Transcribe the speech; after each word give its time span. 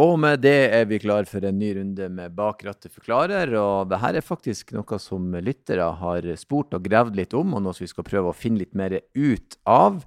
Og 0.00 0.14
med 0.16 0.40
det 0.40 0.70
er 0.72 0.86
vi 0.88 0.96
klar 1.02 1.26
for 1.28 1.44
en 1.44 1.58
ny 1.60 1.74
runde 1.76 2.06
med 2.08 2.32
Bak 2.36 2.62
rattet 2.64 2.94
forklarer. 2.94 3.52
Og 3.60 3.90
det 3.90 4.00
her 4.00 4.16
er 4.16 4.24
faktisk 4.24 4.72
noe 4.72 4.98
som 5.02 5.34
lyttere 5.44 5.90
har 6.00 6.28
spurt 6.40 6.72
og 6.72 6.86
gravd 6.86 7.18
litt 7.20 7.36
om, 7.36 7.52
og 7.52 7.64
noe 7.64 7.76
som 7.76 7.84
vi 7.84 7.92
skal 7.92 8.08
prøve 8.08 8.32
å 8.32 8.36
finne 8.36 8.64
litt 8.64 8.72
mer 8.78 8.96
ut 9.12 9.58
av. 9.68 10.00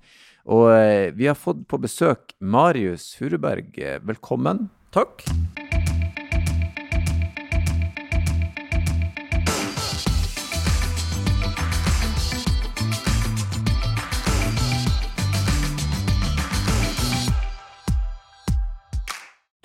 Og 0.45 0.71
eh, 0.73 1.13
vi 1.13 1.29
har 1.29 1.37
fått 1.37 1.67
på 1.69 1.81
besøk 1.81 2.33
Marius 2.41 3.11
Furuberg. 3.19 3.77
Velkommen. 4.09 4.67
Takk. 4.95 5.25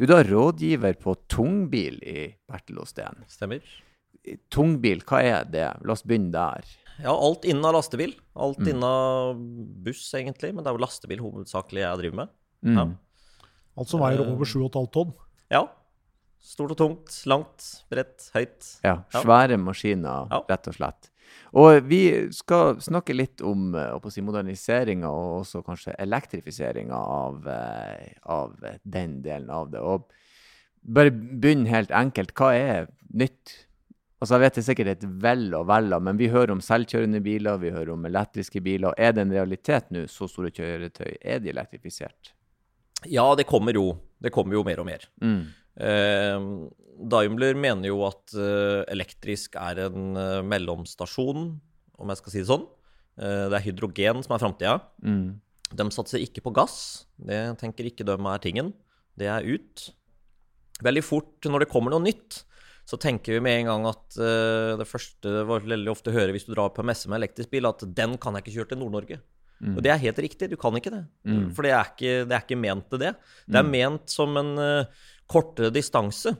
Du 0.00 0.06
er 0.06 0.14
da 0.14 0.22
rådgiver 0.24 0.94
på 0.96 1.12
tungbil 1.28 1.98
i 2.08 2.22
Bertel 2.48 2.78
Osten. 2.80 3.18
Stemmer. 3.28 3.60
Tungbil, 4.52 5.02
hva 5.04 5.18
er 5.20 5.44
det? 5.52 5.66
La 5.84 5.92
oss 5.92 6.04
begynne 6.08 6.32
der. 6.32 6.64
Ja, 7.02 7.12
alt 7.12 7.44
innen 7.48 7.64
av 7.68 7.74
lastebil. 7.76 8.14
Alt 8.40 8.62
innen 8.64 8.84
av 8.86 9.36
buss, 9.84 10.06
egentlig. 10.16 10.54
Men 10.54 10.64
det 10.64 10.72
er 10.72 10.78
jo 10.78 10.82
lastebil 10.86 11.20
hovedsakelig 11.20 11.84
jeg 11.84 12.00
driver 12.00 12.16
med. 12.22 12.32
Mm. 12.64 12.78
Ja. 12.80 12.86
Alt 13.80 13.92
som 13.92 14.00
veier 14.00 14.24
over 14.24 14.48
7,5 14.48 14.88
tonn. 14.96 15.12
ja. 15.52 15.66
Stort 16.40 16.72
og 16.72 16.78
tungt. 16.80 17.12
Langt, 17.28 17.64
bredt, 17.92 18.30
høyt. 18.32 18.78
Ja, 18.80 19.02
Ja. 19.12 19.20
svære 19.20 19.58
maskiner, 19.60 20.30
rett 20.48 20.68
og 20.70 20.72
slett. 20.78 21.10
Og 21.58 21.80
vi 21.90 22.02
skal 22.34 22.78
snakke 22.82 23.16
litt 23.16 23.42
om 23.42 23.74
eh, 23.74 24.10
si, 24.12 24.22
moderniseringa 24.22 25.10
og 25.10 25.40
også 25.40 25.64
kanskje 25.66 25.96
elektrifiseringa 25.98 26.96
av, 26.96 27.48
eh, 27.50 28.12
av 28.30 28.54
den 28.82 29.18
delen 29.24 29.50
av 29.50 29.72
det. 29.72 29.82
Og 29.82 30.06
bare 30.80 31.12
begynn 31.12 31.66
helt 31.70 31.90
enkelt. 31.90 32.32
Hva 32.38 32.54
er 32.54 32.88
nytt? 33.10 33.56
Altså, 34.20 34.36
Jeg 34.36 34.40
vet 34.40 34.54
det 34.54 34.60
er 34.60 34.68
sikkert 34.68 34.92
et 34.92 35.06
vell 35.22 35.46
og 35.56 35.66
vel 35.70 35.94
av, 35.96 36.02
men 36.04 36.18
vi 36.20 36.28
hører 36.28 36.52
om 36.52 36.60
selvkjørende 36.60 37.22
biler, 37.24 37.56
vi 37.60 37.72
hører 37.72 37.94
om 37.94 38.04
elektriske 38.04 38.60
biler. 38.60 38.92
Er 38.98 39.14
det 39.16 39.24
en 39.24 39.32
realitet 39.32 39.88
nå? 39.90 40.04
Så 40.12 40.28
store 40.28 40.52
kjøretøy, 40.52 41.16
er 41.20 41.40
de 41.40 41.54
elektrifisert? 41.54 42.34
Ja, 43.08 43.24
det 43.34 43.46
kommer 43.48 43.72
jo. 43.72 43.94
Det 44.20 44.32
kommer 44.34 44.58
jo 44.58 44.64
mer 44.66 44.82
og 44.82 44.86
mer. 44.90 45.06
Mm. 45.24 45.48
Eh, 45.78 46.48
Daimler 47.10 47.56
mener 47.56 47.90
jo 47.90 48.02
at 48.08 48.34
eh, 48.36 48.82
elektrisk 48.92 49.56
er 49.60 49.86
en 49.86 50.18
eh, 50.18 50.40
mellomstasjon, 50.44 51.46
om 52.00 52.12
jeg 52.12 52.20
skal 52.20 52.34
si 52.34 52.42
det 52.42 52.50
sånn. 52.50 52.66
Eh, 53.20 53.46
det 53.52 53.58
er 53.58 53.66
hydrogen 53.68 54.24
som 54.26 54.36
er 54.36 54.42
framtida. 54.42 54.76
Mm. 55.04 55.40
De 55.70 55.88
satser 55.94 56.22
ikke 56.24 56.42
på 56.44 56.52
gass. 56.56 57.06
Det 57.16 57.40
tenker 57.60 57.88
ikke 57.88 58.06
de 58.06 58.16
er 58.18 58.44
tingen. 58.44 58.72
Det 59.18 59.28
er 59.30 59.46
ut. 59.46 59.90
Veldig 60.84 61.04
fort 61.04 61.48
når 61.48 61.64
det 61.64 61.72
kommer 61.72 61.94
noe 61.94 62.04
nytt, 62.04 62.42
så 62.88 62.98
tenker 62.98 63.36
vi 63.36 63.42
med 63.44 63.60
en 63.60 63.68
gang 63.70 63.90
at 63.92 64.16
eh, 64.18 64.76
det 64.80 64.88
første 64.88 65.44
veldig 65.46 65.92
ofte 65.92 66.14
høre 66.14 66.34
hvis 66.34 66.48
du 66.48 66.54
drar 66.54 66.72
på 66.74 66.84
messe 66.86 67.10
med 67.10 67.20
elektrisk 67.20 67.52
bil, 67.52 67.68
at 67.68 67.84
den 67.86 68.16
kan 68.20 68.34
jeg 68.34 68.46
ikke 68.46 68.56
kjøre 68.58 68.72
til 68.72 68.82
Nord-Norge. 68.82 69.20
Mm. 69.60 69.74
Og 69.76 69.84
det 69.84 69.92
er 69.92 70.00
helt 70.00 70.20
riktig, 70.24 70.48
du 70.48 70.56
kan 70.56 70.76
ikke 70.78 70.92
det. 70.94 71.02
Mm. 71.28 71.50
For 71.54 71.66
det 71.66 71.74
er 71.76 71.90
ikke, 71.92 72.12
det 72.26 72.36
er 72.36 72.44
ikke 72.46 72.58
ment 72.58 72.86
til 72.90 73.02
det. 73.02 73.12
Det 73.44 73.60
er 73.60 73.68
ment 73.68 74.10
som 74.10 74.40
en 74.40 74.54
eh, 74.64 75.02
kortere 75.30 75.70
distanse. 75.74 76.34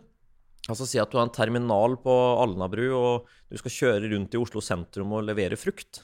Altså 0.68 0.86
Si 0.86 0.98
at 1.00 1.10
du 1.10 1.16
har 1.18 1.26
en 1.28 1.32
terminal 1.34 1.96
på 2.02 2.14
Alnabru, 2.42 2.86
og 2.94 3.28
du 3.50 3.56
skal 3.58 3.74
kjøre 3.76 4.10
rundt 4.12 4.34
i 4.36 4.40
Oslo 4.40 4.62
sentrum 4.62 5.14
og 5.16 5.24
levere 5.28 5.56
frukt. 5.58 6.02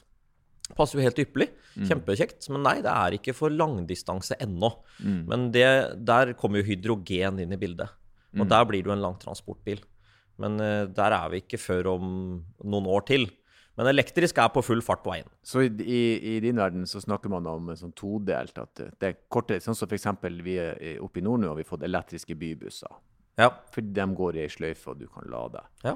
Passer 0.75 0.99
jo 0.99 1.05
helt 1.05 1.19
ypperlig. 1.21 1.49
Kjempekjekt. 1.87 2.49
Men 2.51 2.63
nei, 2.65 2.77
det 2.83 2.91
er 2.91 3.15
ikke 3.19 3.35
for 3.37 3.53
langdistanse 3.53 4.35
ennå. 4.43 4.71
Mm. 4.99 5.19
Men 5.29 5.45
det, 5.55 5.67
der 6.07 6.33
kommer 6.39 6.59
jo 6.59 6.67
hydrogen 6.71 7.39
inn 7.43 7.53
i 7.55 7.59
bildet. 7.61 7.93
Og 8.35 8.43
Mm. 8.45 8.49
der 8.51 8.65
blir 8.67 8.83
det 8.83 8.89
jo 8.91 8.95
en 8.97 9.05
langtransportbil. 9.05 9.79
Men 10.41 10.59
uh, 10.59 10.85
der 10.91 11.13
er 11.15 11.29
vi 11.31 11.39
ikke 11.41 11.57
før 11.61 11.87
om 11.95 12.09
noen 12.63 12.89
år 12.91 13.05
til. 13.07 13.29
Men 13.77 13.87
elektrisk 13.91 14.39
er 14.41 14.49
på 14.49 14.63
full 14.65 14.81
fart 14.81 15.03
på 15.05 15.11
veien. 15.13 15.27
Så 15.45 15.61
i, 15.67 15.69
i, 15.83 15.99
i 16.31 16.39
din 16.41 16.57
verden 16.57 16.87
så 16.89 16.97
snakker 17.03 17.29
man 17.29 17.45
om 17.45 17.69
en 17.69 17.77
sånn 17.77 17.93
todelt, 17.93 18.57
at 18.57 18.73
det- 18.75 18.91
det 18.99 19.07
er 19.11 19.17
kortere, 19.29 19.61
sånn 19.61 19.75
som 19.77 19.87
for 19.87 19.95
eksempel 19.99 20.41
vi 20.41 20.55
er 20.57 20.97
oppe 21.03 21.19
i 21.21 21.21
nord 21.21 21.41
nå 21.43 21.51
har 21.51 21.59
vi 21.59 21.63
fått 21.67 21.83
elektriske 21.85 22.33
bybusser. 22.35 22.89
Ja. 23.37 23.51
Fordi 23.71 23.93
de 23.93 24.07
går 24.17 24.35
i 24.39 24.41
ei 24.47 24.49
sløyfe, 24.49 24.87
og 24.89 24.97
du 24.99 25.05
kan 25.07 25.29
lade. 25.29 25.61
Ja. 25.85 25.95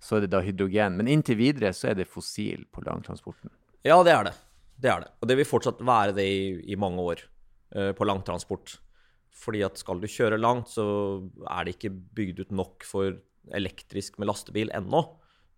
Så 0.00 0.16
er 0.16 0.20
det 0.24 0.30
da 0.32 0.40
hydrogen. 0.42 0.96
Men 0.96 1.06
inntil 1.06 1.36
videre 1.38 1.70
så 1.76 1.90
er 1.90 1.94
det 1.94 2.08
fossil 2.08 2.64
på 2.72 2.82
langtransporten. 2.82 3.50
Ja, 3.84 4.02
det 4.02 4.12
er 4.12 4.24
det. 4.24 4.34
Det 4.80 4.90
er 4.90 5.00
det. 5.04 5.10
Og 5.22 5.28
det 5.28 5.36
vil 5.36 5.44
fortsatt 5.46 5.78
være 5.86 6.14
det 6.16 6.24
i, 6.26 6.72
i 6.72 6.74
mange 6.80 6.98
år 6.98 7.22
uh, 7.76 7.92
på 7.92 8.04
langtransport. 8.08 8.78
Fordi 9.30 9.62
at 9.62 9.78
skal 9.78 10.00
du 10.00 10.08
kjøre 10.10 10.40
langt, 10.40 10.66
så 10.72 10.84
er 11.46 11.64
det 11.64 11.76
ikke 11.78 11.92
bygd 12.16 12.40
ut 12.40 12.50
nok 12.50 12.82
for 12.82 13.14
elektrisk 13.54 14.18
med 14.18 14.26
lastebil 14.32 14.72
ennå. 14.74 15.04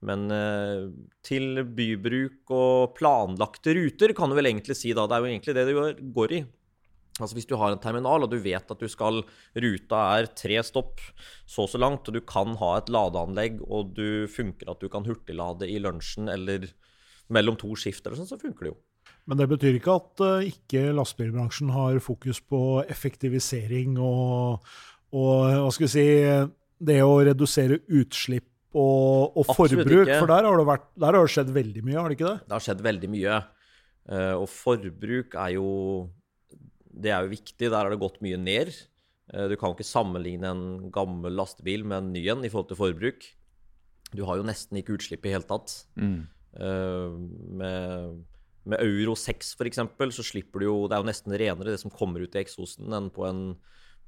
Men 0.06 0.26
eh, 0.34 0.88
til 1.24 1.62
bybruk 1.62 2.50
og 2.54 2.96
planlagte 2.98 3.74
ruter, 3.78 4.14
kan 4.18 4.30
du 4.32 4.38
vel 4.38 4.50
egentlig 4.50 4.76
si 4.78 4.90
da. 4.96 5.06
Det 5.06 5.16
er 5.16 5.22
jo 5.22 5.30
egentlig 5.30 5.56
det 5.56 5.66
det 5.68 6.12
går 6.16 6.36
i. 6.38 6.42
Altså 7.20 7.36
Hvis 7.36 7.46
du 7.46 7.58
har 7.60 7.74
en 7.74 7.80
terminal, 7.80 8.24
og 8.24 8.30
du 8.32 8.38
vet 8.42 8.70
at 8.72 8.80
du 8.80 8.88
skal 8.91 9.20
Ruta 9.54 10.04
er 10.16 10.30
tre 10.32 10.56
stopp 10.64 11.02
så 11.46 11.66
og 11.66 11.70
så 11.70 11.80
langt, 11.80 12.08
og 12.08 12.16
du 12.16 12.22
kan 12.24 12.56
ha 12.58 12.76
et 12.78 12.88
ladeanlegg, 12.92 13.60
og 13.68 13.92
du 13.98 14.24
funker 14.32 14.72
at 14.72 14.80
du 14.80 14.88
kan 14.92 15.04
hurtiglade 15.06 15.68
i 15.68 15.76
lunsjen 15.82 16.30
eller 16.32 16.70
mellom 17.32 17.58
to 17.60 17.76
skift 17.78 18.06
eller 18.06 18.18
sånn, 18.18 18.32
så 18.32 18.41
funker 18.41 18.66
det 18.66 18.72
jo. 18.72 18.80
Men 19.28 19.38
det 19.38 19.46
betyr 19.52 19.76
ikke 19.78 19.98
at 20.00 20.22
uh, 20.24 20.46
ikke 20.46 20.88
lastebilbransjen 20.96 21.70
har 21.76 22.00
fokus 22.02 22.41
på 22.42 22.82
effektivisering 22.91 24.00
og, 24.02 24.64
og 25.14 25.36
hva 25.52 25.70
skal 25.74 25.86
vi 25.86 25.92
si, 25.92 26.06
det 26.82 26.98
å 27.06 27.20
redusere 27.22 27.84
utslipp 27.92 28.48
og, 28.75 29.37
og 29.37 29.44
forbruk. 29.56 30.06
ikke. 30.09 30.19
For 30.22 30.31
der 30.31 30.47
har, 30.49 30.56
det 30.60 30.66
vært, 30.69 30.87
der 30.99 31.06
har 31.19 31.27
det 31.27 31.33
skjedd 31.34 31.50
veldig 31.55 31.83
mye, 31.84 31.99
har 32.00 32.09
det 32.09 32.16
ikke 32.19 32.31
det? 32.31 32.38
Det 32.49 32.56
har 32.56 32.65
skjedd 32.66 32.81
veldig 32.87 33.10
mye. 33.12 33.37
eh, 34.09 34.33
Og 34.41 34.49
forbruk 34.49 35.34
er 35.34 35.50
jo 35.59 36.10
Det 36.93 37.10
er 37.12 37.22
jo 37.27 37.33
viktig. 37.34 37.69
Der 37.71 37.77
har 37.78 37.91
det 37.91 38.00
gått 38.00 38.21
mye 38.25 38.37
ned. 38.41 38.72
Eh, 39.33 39.49
Du 39.49 39.56
kan 39.56 39.71
jo 39.71 39.77
ikke 39.77 39.88
sammenligne 39.88 40.44
en 40.50 40.91
gammel 40.93 41.33
lastebil 41.37 41.84
med 41.84 41.99
en 42.03 42.12
ny 42.12 42.27
en 42.28 42.44
i 42.44 42.49
forhold 42.53 42.69
til 42.69 42.77
forbruk. 42.81 43.25
Du 44.15 44.25
har 44.28 44.37
jo 44.37 44.44
nesten 44.44 44.77
ikke 44.77 44.97
utslipp 44.99 45.25
i 45.25 45.33
hele 45.33 45.44
tatt. 45.49 45.84
Mm. 45.97 46.27
Med, 47.56 48.19
med 48.69 48.83
Euro 48.84 49.15
6 49.16 49.54
f.eks. 49.59 49.78
så 50.16 50.25
slipper 50.27 50.60
du 50.60 50.66
jo 50.66 50.75
Det 50.89 50.97
er 50.97 51.00
jo 51.03 51.09
nesten 51.09 51.33
renere 51.33 51.72
det 51.72 51.81
som 51.81 51.91
kommer 51.91 52.21
ut 52.22 52.34
i 52.37 52.43
eksosen, 52.43 52.93
enn 52.93 53.09
på 53.15 53.25
en, 53.28 53.41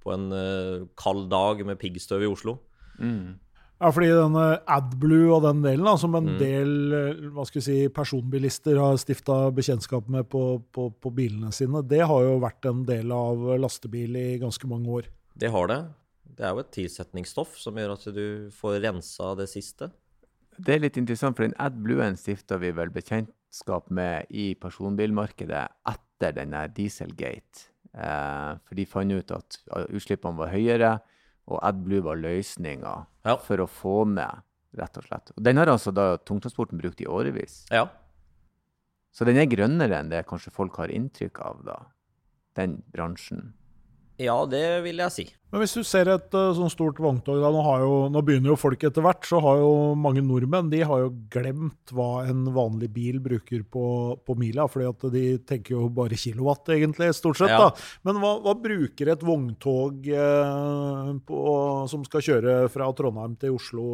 på 0.05 0.13
en 0.15 0.27
eh, 0.37 0.85
kald 1.01 1.31
dag 1.33 1.65
med 1.67 1.81
piggstøv 1.81 2.23
i 2.27 2.31
Oslo. 2.31 2.59
Ja, 3.83 3.91
fordi 3.91 4.07
denne 4.15 4.45
AdBlue 4.71 5.33
og 5.35 5.43
den 5.45 5.63
delen, 5.65 5.85
da, 5.85 5.97
som 5.99 6.15
en 6.15 6.29
Mm. 6.31 6.39
del 6.39 6.93
eh, 6.95 7.25
hva 7.35 7.45
skal 7.45 7.61
vi 7.61 7.65
si, 7.67 7.89
personbilister 7.93 8.79
har 8.79 8.97
stifta 8.97 9.51
bekjentskap 9.53 10.09
med 10.09 10.29
på, 10.31 10.63
på, 10.73 10.89
på 10.95 11.11
bilene 11.15 11.51
sine, 11.53 11.83
det 11.83 12.01
har 12.07 12.23
jo 12.23 12.39
vært 12.41 12.65
en 12.71 12.85
del 12.87 13.11
av 13.13 13.37
lastebil 13.59 14.17
i 14.17 14.39
ganske 14.39 14.71
mange 14.71 14.89
år. 14.89 15.11
Det 15.37 15.51
har 15.51 15.67
det. 15.69 15.81
Det 16.37 16.47
er 16.47 16.55
jo 16.55 16.63
et 16.63 16.73
tilsetningsstoff 16.75 17.59
som 17.59 17.77
gjør 17.79 17.93
at 17.99 18.07
du 18.15 18.51
får 18.55 18.81
rensa 18.83 19.35
det 19.39 19.49
siste. 19.51 19.91
Det 20.57 20.77
er 20.77 20.81
litt 20.87 20.97
interessant, 20.97 21.37
for 21.37 21.43
den 21.47 21.55
AdBluen 21.59 22.17
stifta 22.17 22.57
vi 22.63 22.71
vel 22.71 22.91
bekjentskap 22.95 23.91
med 23.91 24.27
i 24.31 24.55
personbilmarkedet 24.55 25.67
etter 25.91 26.33
den 26.39 26.55
der 26.55 26.71
Dieselgate. 26.75 27.69
Eh, 27.95 28.53
for 28.63 28.79
de 28.79 28.87
fant 28.87 29.13
ut 29.13 29.35
at 29.35 29.59
utslippene 29.91 30.39
var 30.39 30.55
høyere, 30.55 30.93
og 31.49 31.61
AdBlue 31.63 32.03
var 32.03 32.17
løsninga 32.17 32.95
Ja. 33.25 33.37
for 33.37 33.57
å 33.59 33.67
få 33.69 34.05
ned, 34.09 34.43
rett 34.77 34.97
og 34.99 35.05
slett. 35.05 35.31
Og 35.37 35.43
den 35.45 35.57
har 35.57 35.67
altså 35.67 35.93
da 35.95 36.17
tungtransporten 36.19 36.79
brukt 36.81 37.01
i 37.01 37.07
årevis. 37.07 37.65
Ja. 37.71 37.87
Så 39.13 39.25
den 39.25 39.37
er 39.37 39.47
grønnere 39.47 40.01
enn 40.01 40.09
det 40.11 40.25
kanskje 40.27 40.51
folk 40.53 40.77
har 40.77 40.89
inntrykk 40.89 41.39
av, 41.41 41.65
da. 41.65 41.77
Den 42.57 42.83
bransjen. 42.93 43.53
Ja, 44.21 44.37
det 44.47 44.63
vil 44.85 45.01
jeg 45.03 45.11
si. 45.11 45.25
Men 45.51 45.63
hvis 45.63 45.73
du 45.75 45.85
ser 45.87 46.09
et 46.11 46.35
uh, 46.35 46.53
sånn 46.55 46.71
stort 46.71 47.01
vogntog, 47.03 47.41
da, 47.43 47.49
nå, 47.51 47.61
har 47.67 47.83
jo, 47.83 47.95
nå 48.11 48.21
begynner 48.27 48.53
jo 48.53 48.57
folk 48.59 48.83
etter 48.87 49.03
hvert, 49.03 49.27
så 49.27 49.41
har 49.43 49.59
jo 49.59 49.73
mange 49.99 50.23
nordmenn 50.23 50.71
de 50.71 50.81
har 50.87 51.05
jo 51.05 51.13
glemt 51.31 51.93
hva 51.95 52.25
en 52.27 52.45
vanlig 52.55 52.89
bil 52.95 53.21
bruker 53.23 53.65
på, 53.67 53.85
på 54.23 54.37
mila, 54.39 54.67
fordi 54.71 54.89
at 54.91 55.07
de 55.15 55.25
tenker 55.47 55.77
jo 55.77 55.89
bare 55.95 56.19
kilowatt, 56.19 56.71
egentlig, 56.75 57.11
stort 57.19 57.39
sett. 57.43 57.55
Ja. 57.55 57.69
da. 57.69 57.87
Men 58.07 58.19
hva, 58.23 58.37
hva 58.43 58.55
bruker 58.59 59.11
et 59.15 59.23
vogntog 59.27 60.07
eh, 60.11 61.13
på, 61.27 61.45
som 61.91 62.07
skal 62.07 62.27
kjøre 62.31 62.57
fra 62.75 62.91
Trondheim 62.95 63.35
til 63.39 63.59
Oslo 63.59 63.87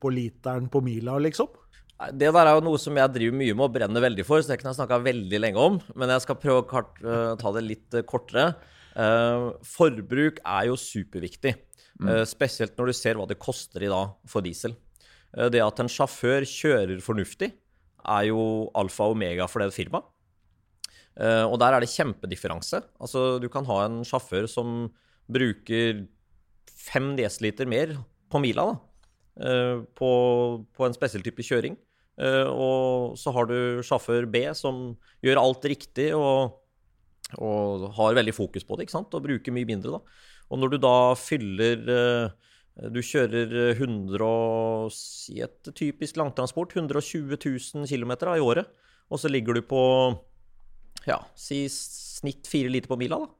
på 0.00 0.12
literen 0.12 0.68
på 0.72 0.84
mila, 0.84 1.16
liksom? 1.24 1.52
Det 2.12 2.28
der 2.28 2.44
er 2.44 2.58
jo 2.58 2.64
noe 2.64 2.80
som 2.80 2.96
jeg 2.96 3.12
driver 3.12 3.36
mye 3.40 3.56
med 3.56 3.64
og 3.64 3.72
brenner 3.72 4.04
veldig 4.04 4.24
for, 4.28 4.40
så 4.44 4.52
det 4.52 4.58
kan 4.60 4.68
jeg 4.68 4.80
snakke 4.82 5.00
veldig 5.04 5.38
lenge 5.40 5.60
om. 5.60 5.78
Men 5.96 6.12
jeg 6.12 6.24
skal 6.26 6.40
prøve 6.40 6.64
å 6.64 6.82
eh, 6.84 7.36
ta 7.40 7.52
det 7.56 7.64
litt 7.64 7.96
eh, 7.96 8.04
kortere. 8.08 8.50
Eh, 8.96 9.46
forbruk 9.66 10.40
er 10.40 10.70
jo 10.70 10.76
superviktig. 10.80 11.54
eh, 12.08 12.24
spesielt 12.28 12.76
når 12.76 12.90
du 12.90 12.92
ser 12.96 13.16
hva 13.16 13.26
det 13.28 13.38
koster 13.40 13.82
i 13.84 13.92
dag 13.92 14.16
for 14.28 14.44
diesel. 14.44 14.76
Eh, 15.36 15.48
det 15.52 15.62
at 15.64 15.80
en 15.80 15.88
sjåfør 15.88 16.44
kjører 16.48 17.00
fornuftig, 17.00 17.52
er 18.06 18.28
jo 18.28 18.70
alfa 18.76 19.08
og 19.08 19.16
omega 19.16 19.48
for 19.48 19.60
det 19.60 19.74
firmaet. 19.74 20.04
Og 21.16 21.56
der 21.58 21.72
er 21.72 21.80
det 21.80 21.88
kjempedifferanse. 21.88 22.82
Altså, 23.00 23.40
du 23.40 23.48
kan 23.48 23.64
ha 23.64 23.86
en 23.86 24.04
sjåfør 24.04 24.46
som 24.46 24.92
bruker 25.32 26.04
fem 26.68 27.16
desiliter 27.16 27.66
mer 27.66 27.96
på 28.28 28.38
mila 28.38 28.66
da, 28.68 29.80
på, 29.96 30.10
på 30.76 30.86
en 30.86 30.92
spesiell 30.94 31.24
type 31.24 31.40
kjøring. 31.40 31.74
Og 32.20 33.16
så 33.16 33.32
har 33.32 33.48
du 33.48 33.80
sjåfør 33.80 34.28
B 34.28 34.44
som 34.52 34.92
gjør 35.24 35.40
alt 35.40 35.64
riktig 35.64 36.12
og, 36.14 36.60
og 37.34 37.88
har 37.96 38.16
veldig 38.18 38.34
fokus 38.36 38.66
på 38.66 38.76
det, 38.76 38.86
ikke 38.86 38.96
sant? 38.98 39.14
og 39.14 39.24
bruker 39.24 39.54
mye 39.54 39.68
mindre. 39.68 39.98
da. 39.98 40.26
Og 40.50 40.60
når 40.62 40.74
du 40.74 40.78
da 40.78 40.98
fyller 41.18 41.88
eh, 41.90 42.52
Du 42.92 43.00
kjører 43.02 43.72
100 43.72 44.20
og 44.20 44.92
si 44.92 45.40
et 45.40 45.70
typisk 45.74 46.18
langtransport, 46.20 46.76
120 46.76 47.32
000 47.32 47.88
km 47.88 48.12
i 48.36 48.44
året, 48.44 48.68
og 49.08 49.18
så 49.22 49.30
ligger 49.32 49.56
du 49.56 49.62
på 49.64 49.80
ja, 51.06 51.22
si 51.38 51.64
snitt 51.72 52.46
fire 52.50 52.68
liter 52.68 52.90
på 52.90 52.98
mila, 53.00 53.22
da. 53.24 53.32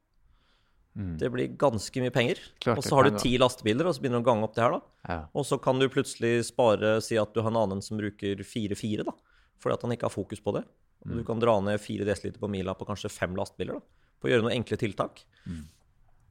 Det 1.21 1.29
blir 1.29 1.53
ganske 1.61 2.01
mye 2.01 2.13
penger. 2.15 2.41
Klart 2.65 2.81
og 2.81 2.87
så 2.87 2.97
har 2.97 3.11
du 3.11 3.19
ti 3.21 3.35
lastebiler, 3.37 3.85
og 3.85 3.93
så 3.93 4.01
begynner 4.01 4.23
du 4.23 4.25
å 4.25 4.29
gange 4.31 4.47
opp 4.47 4.55
det 4.57 4.65
her, 4.65 4.79
da. 4.79 5.11
Ja. 5.11 5.19
Og 5.37 5.45
så 5.45 5.59
kan 5.61 5.77
du 5.77 5.91
plutselig 5.93 6.47
spare, 6.49 6.97
si 7.05 7.19
at 7.21 7.35
du 7.35 7.43
har 7.43 7.53
en 7.53 7.61
annen 7.67 7.85
som 7.85 8.01
bruker 8.01 8.41
4-4, 8.41 9.05
da. 9.05 9.13
Fordi 9.61 9.77
at 9.77 9.85
han 9.85 9.93
ikke 9.93 10.09
har 10.09 10.15
fokus 10.15 10.41
på 10.41 10.57
det. 10.57 10.65
Mm. 11.07 11.21
du 11.21 11.25
kan 11.27 11.41
dra 11.43 11.57
ned 11.63 11.81
4 11.81 12.05
dl 12.09 12.37
på 12.41 12.51
mila 12.51 12.75
på 12.75 12.87
kanskje 12.89 13.13
fem 13.13 13.37
lastebiler, 13.39 13.79
da. 13.79 14.13
På 14.17 14.29
å 14.29 14.33
gjøre 14.33 14.47
noen 14.47 14.57
enkle 14.59 14.79
tiltak. 14.81 15.23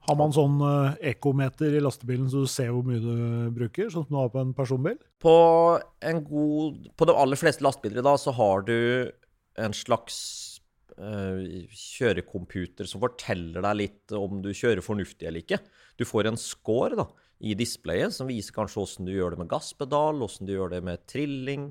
Har 0.05 0.17
man 0.19 0.33
sånn 0.33 0.59
uh, 0.61 0.93
ekometer 1.01 1.73
i 1.77 1.81
lastebilen 1.81 2.27
så 2.29 2.43
du 2.43 2.49
ser 2.49 2.71
hvor 2.73 2.85
mye 2.85 3.01
du 3.01 3.53
bruker, 3.55 3.89
sånn 3.89 4.05
som 4.05 4.13
du 4.13 4.19
har 4.19 4.33
på 4.33 4.41
en 4.41 4.53
personbil? 4.57 4.99
På 5.21 5.35
en 6.05 6.21
god 6.25 6.91
På 6.97 7.07
de 7.09 7.15
aller 7.17 7.39
fleste 7.39 7.65
lastebiler 7.65 8.03
i 8.03 8.05
dag 8.05 8.19
så 8.21 8.33
har 8.37 8.65
du 8.67 8.77
en 9.61 9.73
slags 9.73 10.17
eh, 10.99 11.65
kjørecomputer 11.71 12.89
som 12.89 12.99
forteller 13.03 13.63
deg 13.63 13.77
litt 13.79 14.15
om 14.17 14.41
du 14.43 14.49
kjører 14.51 14.83
fornuftig 14.83 15.29
eller 15.29 15.45
ikke. 15.45 15.61
Du 15.95 16.03
får 16.07 16.27
en 16.27 16.39
score 16.39 16.99
da, 16.99 17.07
i 17.39 17.55
displayet 17.57 18.15
som 18.15 18.27
viser 18.27 18.55
kanskje 18.55 18.83
åssen 18.83 19.07
du 19.07 19.13
gjør 19.15 19.35
det 19.35 19.45
med 19.45 19.51
gasspedal, 19.53 20.19
åssen 20.27 20.49
du 20.49 20.55
gjør 20.57 20.75
det 20.75 20.81
med 20.85 21.05
trilling, 21.07 21.69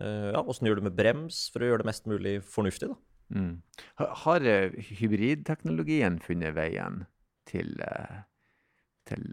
ja, 0.00 0.42
åssen 0.42 0.66
du 0.66 0.70
gjør 0.70 0.80
det 0.80 0.88
med 0.88 0.98
brems, 0.98 1.44
for 1.52 1.62
å 1.62 1.70
gjøre 1.70 1.84
det 1.84 1.90
mest 1.90 2.08
mulig 2.10 2.34
fornuftig. 2.46 2.90
da. 2.92 2.98
Mm. 3.30 3.62
Har 4.24 4.46
eh, 4.48 4.74
hybridteknologien 4.98 6.18
funnet 6.24 6.56
veien 6.56 7.04
til, 7.50 7.76
eh, 7.84 8.22
til 9.06 9.28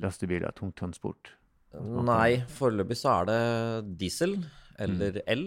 lastebiler 0.00 0.48
og 0.50 0.56
tungtransport? 0.60 1.34
Nei, 1.76 2.46
foreløpig 2.56 2.96
så 2.96 3.20
er 3.20 3.28
det 3.28 3.96
diesel 4.00 4.38
eller 4.80 5.20
el. 5.28 5.46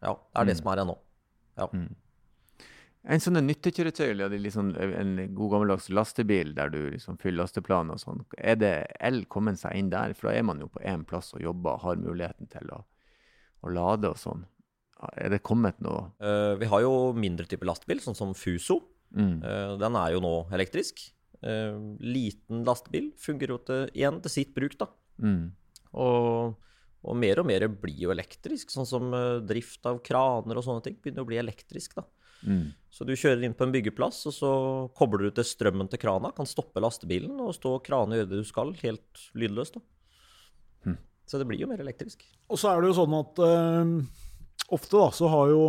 Ja, 0.00 0.14
det 0.16 0.40
er 0.42 0.48
det 0.48 0.56
som 0.58 0.70
er 0.72 0.82
her 0.82 0.88
nå. 0.88 0.96
Ja. 1.60 1.68
En 3.00 3.22
sånn 3.22 3.40
nyttekjøretøy, 3.46 4.10
eller 4.12 4.52
sånn, 4.52 4.74
en 4.76 5.14
god 5.36 5.54
gammeldags 5.54 5.88
lastebil 5.88 6.52
der 6.56 6.72
du 6.72 6.80
liksom 6.92 7.16
fyller 7.20 7.46
lasteplan 7.46 7.92
og 7.94 8.00
sånn, 8.02 8.20
er 8.36 8.58
det 8.60 8.74
el 9.00 9.22
kommet 9.32 9.60
seg 9.60 9.78
inn 9.78 9.88
der? 9.92 10.12
For 10.16 10.28
da 10.28 10.36
er 10.36 10.44
man 10.44 10.60
jo 10.60 10.68
på 10.72 10.82
én 10.84 11.06
plass 11.08 11.32
og 11.36 11.44
jobber 11.44 11.80
har 11.80 12.00
muligheten 12.00 12.50
til 12.52 12.74
å, 12.76 12.82
å 13.64 13.72
lade 13.72 14.10
og 14.10 14.18
sånn. 14.20 14.44
Er 15.16 15.32
det 15.32 15.44
kommet 15.44 15.78
noe? 15.84 16.10
Uh, 16.20 16.56
vi 16.60 16.68
har 16.68 16.82
jo 16.84 17.12
mindre 17.16 17.48
type 17.48 17.66
lastebil, 17.68 18.02
sånn 18.04 18.18
som 18.18 18.34
Fuso. 18.36 18.82
Mm. 19.16 19.40
Uh, 19.40 19.74
Den 19.80 19.96
er 19.96 20.14
jo 20.14 20.22
nå 20.24 20.34
elektrisk. 20.54 21.00
Uh, 21.40 21.96
Liten 22.04 22.64
lastebil 22.68 23.10
fungerer 23.20 23.56
jo 23.56 23.60
til, 23.64 23.86
igjen 23.96 24.20
til 24.24 24.34
sitt 24.34 24.52
bruk, 24.56 24.76
da. 24.80 24.90
Mm. 25.24 25.52
Og, 26.00 26.58
og 27.00 27.16
mer 27.16 27.40
og 27.40 27.48
mer 27.48 27.64
blir 27.72 28.04
jo 28.04 28.12
elektrisk, 28.12 28.72
sånn 28.72 28.88
som 28.88 29.08
drift 29.48 29.88
av 29.88 30.02
kraner 30.04 30.60
og 30.60 30.66
sånne 30.66 30.84
ting 30.84 30.98
begynner 31.00 31.24
å 31.24 31.30
bli 31.30 31.40
elektrisk, 31.40 31.96
da. 31.96 32.04
Mm. 32.40 32.70
Så 32.92 33.04
du 33.04 33.12
kjører 33.16 33.42
inn 33.44 33.56
på 33.56 33.66
en 33.66 33.72
byggeplass, 33.74 34.22
og 34.28 34.34
så 34.36 34.52
kobler 34.96 35.28
du 35.28 35.38
til 35.38 35.48
strømmen 35.48 35.90
til 35.92 36.00
krana, 36.00 36.30
kan 36.36 36.48
stoppe 36.48 36.80
lastebilen 36.82 37.40
og 37.42 37.56
stå 37.56 37.74
og 37.78 37.82
krane 37.86 38.16
og 38.16 38.22
gjøre 38.22 38.30
det 38.30 38.44
du 38.44 38.48
skal, 38.48 38.72
helt 38.84 39.24
lydløst, 39.36 39.80
da. 39.80 39.84
Så 41.30 41.38
det 41.38 41.46
blir 41.46 41.60
jo 41.62 41.68
mer 41.70 41.78
elektrisk. 41.78 42.24
Og 42.50 42.58
så 42.58 42.72
er 42.72 42.82
det 42.82 42.90
jo 42.90 42.96
sånn 42.96 43.12
at 43.14 43.40
eh, 43.46 43.92
ofte 44.74 44.96
da, 44.98 45.10
så 45.14 45.28
har 45.30 45.52
jo 45.52 45.60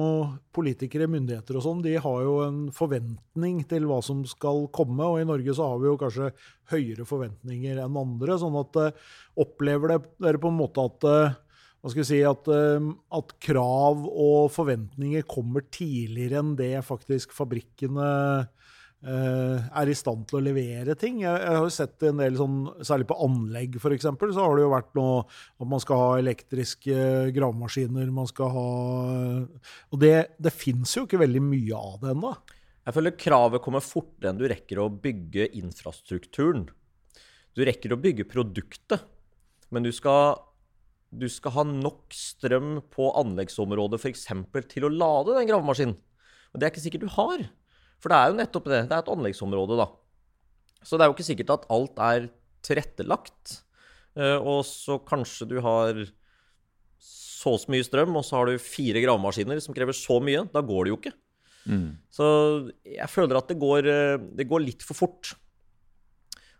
politikere, 0.57 1.09
myndigheter 1.11 1.59
og 1.59 1.65
sånn, 1.67 1.83
de 1.85 1.93
har 2.01 2.23
jo 2.25 2.39
en 2.47 2.63
forventning 2.73 3.59
til 3.69 3.85
hva 3.89 3.99
som 4.05 4.23
skal 4.29 4.65
komme, 4.73 5.05
og 5.05 5.21
i 5.21 5.27
Norge 5.29 5.53
så 5.57 5.69
har 5.69 5.83
vi 5.83 5.91
jo 5.91 5.99
kanskje 6.01 6.31
høyere 6.73 7.05
forventninger 7.05 7.83
enn 7.83 8.01
andre, 8.01 8.39
sånn 8.41 8.57
at 8.63 8.81
eh, 8.81 9.07
opplever 9.45 9.93
det, 9.93 9.99
dere 10.25 10.41
på 10.41 10.49
en 10.49 10.59
måte 10.63 10.87
at 10.89 11.09
eh, 11.11 11.37
hva 11.81 11.93
skal 11.93 12.03
vi 12.03 12.09
si, 12.09 12.19
at, 12.25 12.49
at 13.17 13.31
krav 13.41 14.03
og 14.05 14.51
forventninger 14.53 15.23
kommer 15.25 15.63
tidligere 15.73 16.37
enn 16.43 16.51
det 16.59 16.75
faktisk 16.85 17.33
fabrikkene 17.33 18.09
er 19.01 19.89
i 19.89 19.95
stand 19.97 20.27
til 20.29 20.37
å 20.37 20.43
levere 20.45 20.93
ting. 20.99 21.23
Jeg, 21.23 21.33
jeg 21.41 21.57
har 21.57 21.65
jo 21.65 21.73
sett 21.73 22.03
en 22.05 22.21
del 22.21 22.35
sånn, 22.37 22.57
særlig 22.85 23.07
på 23.09 23.17
anlegg 23.25 23.77
f.eks., 23.79 24.05
så 24.05 24.43
har 24.45 24.57
det 24.57 24.65
jo 24.65 24.73
vært 24.75 24.91
noe 24.97 25.23
at 25.25 25.69
man 25.71 25.81
skal 25.81 26.01
ha 26.03 26.09
elektriske 26.21 26.97
gravemaskiner, 27.33 28.11
man 28.13 28.29
skal 28.29 28.53
ha 28.53 28.65
Og 29.89 30.01
det, 30.01 30.13
det 30.37 30.53
fins 30.53 30.93
jo 30.97 31.07
ikke 31.07 31.21
veldig 31.23 31.41
mye 31.47 31.79
av 31.79 31.97
det 32.03 32.11
ennå. 32.13 32.35
Jeg 32.81 32.97
føler 32.97 33.17
kravet 33.17 33.61
kommer 33.61 33.83
fortere 33.85 34.31
enn 34.31 34.39
du 34.39 34.47
rekker 34.49 34.81
å 34.81 34.89
bygge 34.89 35.51
infrastrukturen. 35.59 36.65
Du 37.57 37.61
rekker 37.67 37.93
å 37.93 37.99
bygge 37.99 38.25
produktet, 38.29 39.03
men 39.73 39.85
du 39.85 39.91
skal, 39.93 40.39
du 41.13 41.27
skal 41.29 41.55
ha 41.59 41.65
nok 41.67 42.13
strøm 42.15 42.79
på 42.93 43.11
anleggsområdet 43.21 43.99
f.eks. 44.01 44.27
til 44.71 44.87
å 44.87 44.93
lade 44.93 45.37
den 45.37 45.49
gravemaskinen. 45.49 45.97
Og 46.51 46.59
det 46.59 46.67
er 46.67 46.73
ikke 46.73 46.83
sikkert 46.83 47.05
du 47.05 47.13
har. 47.13 47.43
For 48.01 48.11
det 48.11 48.17
er 48.19 48.31
jo 48.31 48.39
nettopp 48.39 48.69
det. 48.71 48.83
Det 48.89 48.95
er 48.97 49.03
et 49.03 49.11
anleggsområde, 49.13 49.77
da. 49.79 49.89
Så 50.81 50.97
det 50.97 51.05
er 51.05 51.11
jo 51.11 51.15
ikke 51.17 51.27
sikkert 51.27 51.53
at 51.53 51.67
alt 51.73 52.01
er 52.01 52.29
tilrettelagt. 52.65 53.59
Eh, 54.17 54.37
Og 54.37 54.63
så 54.67 54.97
kanskje 55.05 55.47
du 55.49 55.59
har 55.63 56.01
så 57.41 57.55
og 57.55 57.57
så 57.57 57.71
mye 57.73 57.85
strøm, 57.85 58.13
og 58.19 58.25
så 58.25 58.37
har 58.37 58.51
du 58.51 58.61
fire 58.61 59.01
gravemaskiner 59.01 59.57
som 59.63 59.73
krever 59.73 59.97
så 59.97 60.19
mye. 60.21 60.43
Da 60.53 60.61
går 60.61 60.85
det 60.85 60.91
jo 60.91 60.97
ikke. 60.99 61.13
Mm. 61.65 61.87
Så 62.13 62.25
jeg 62.85 63.09
føler 63.09 63.39
at 63.39 63.49
det 63.49 63.57
går, 63.61 63.87
eh, 63.89 64.17
det 64.37 64.45
går 64.49 64.61
litt 64.65 64.85
for 64.85 64.97
fort. 64.97 65.33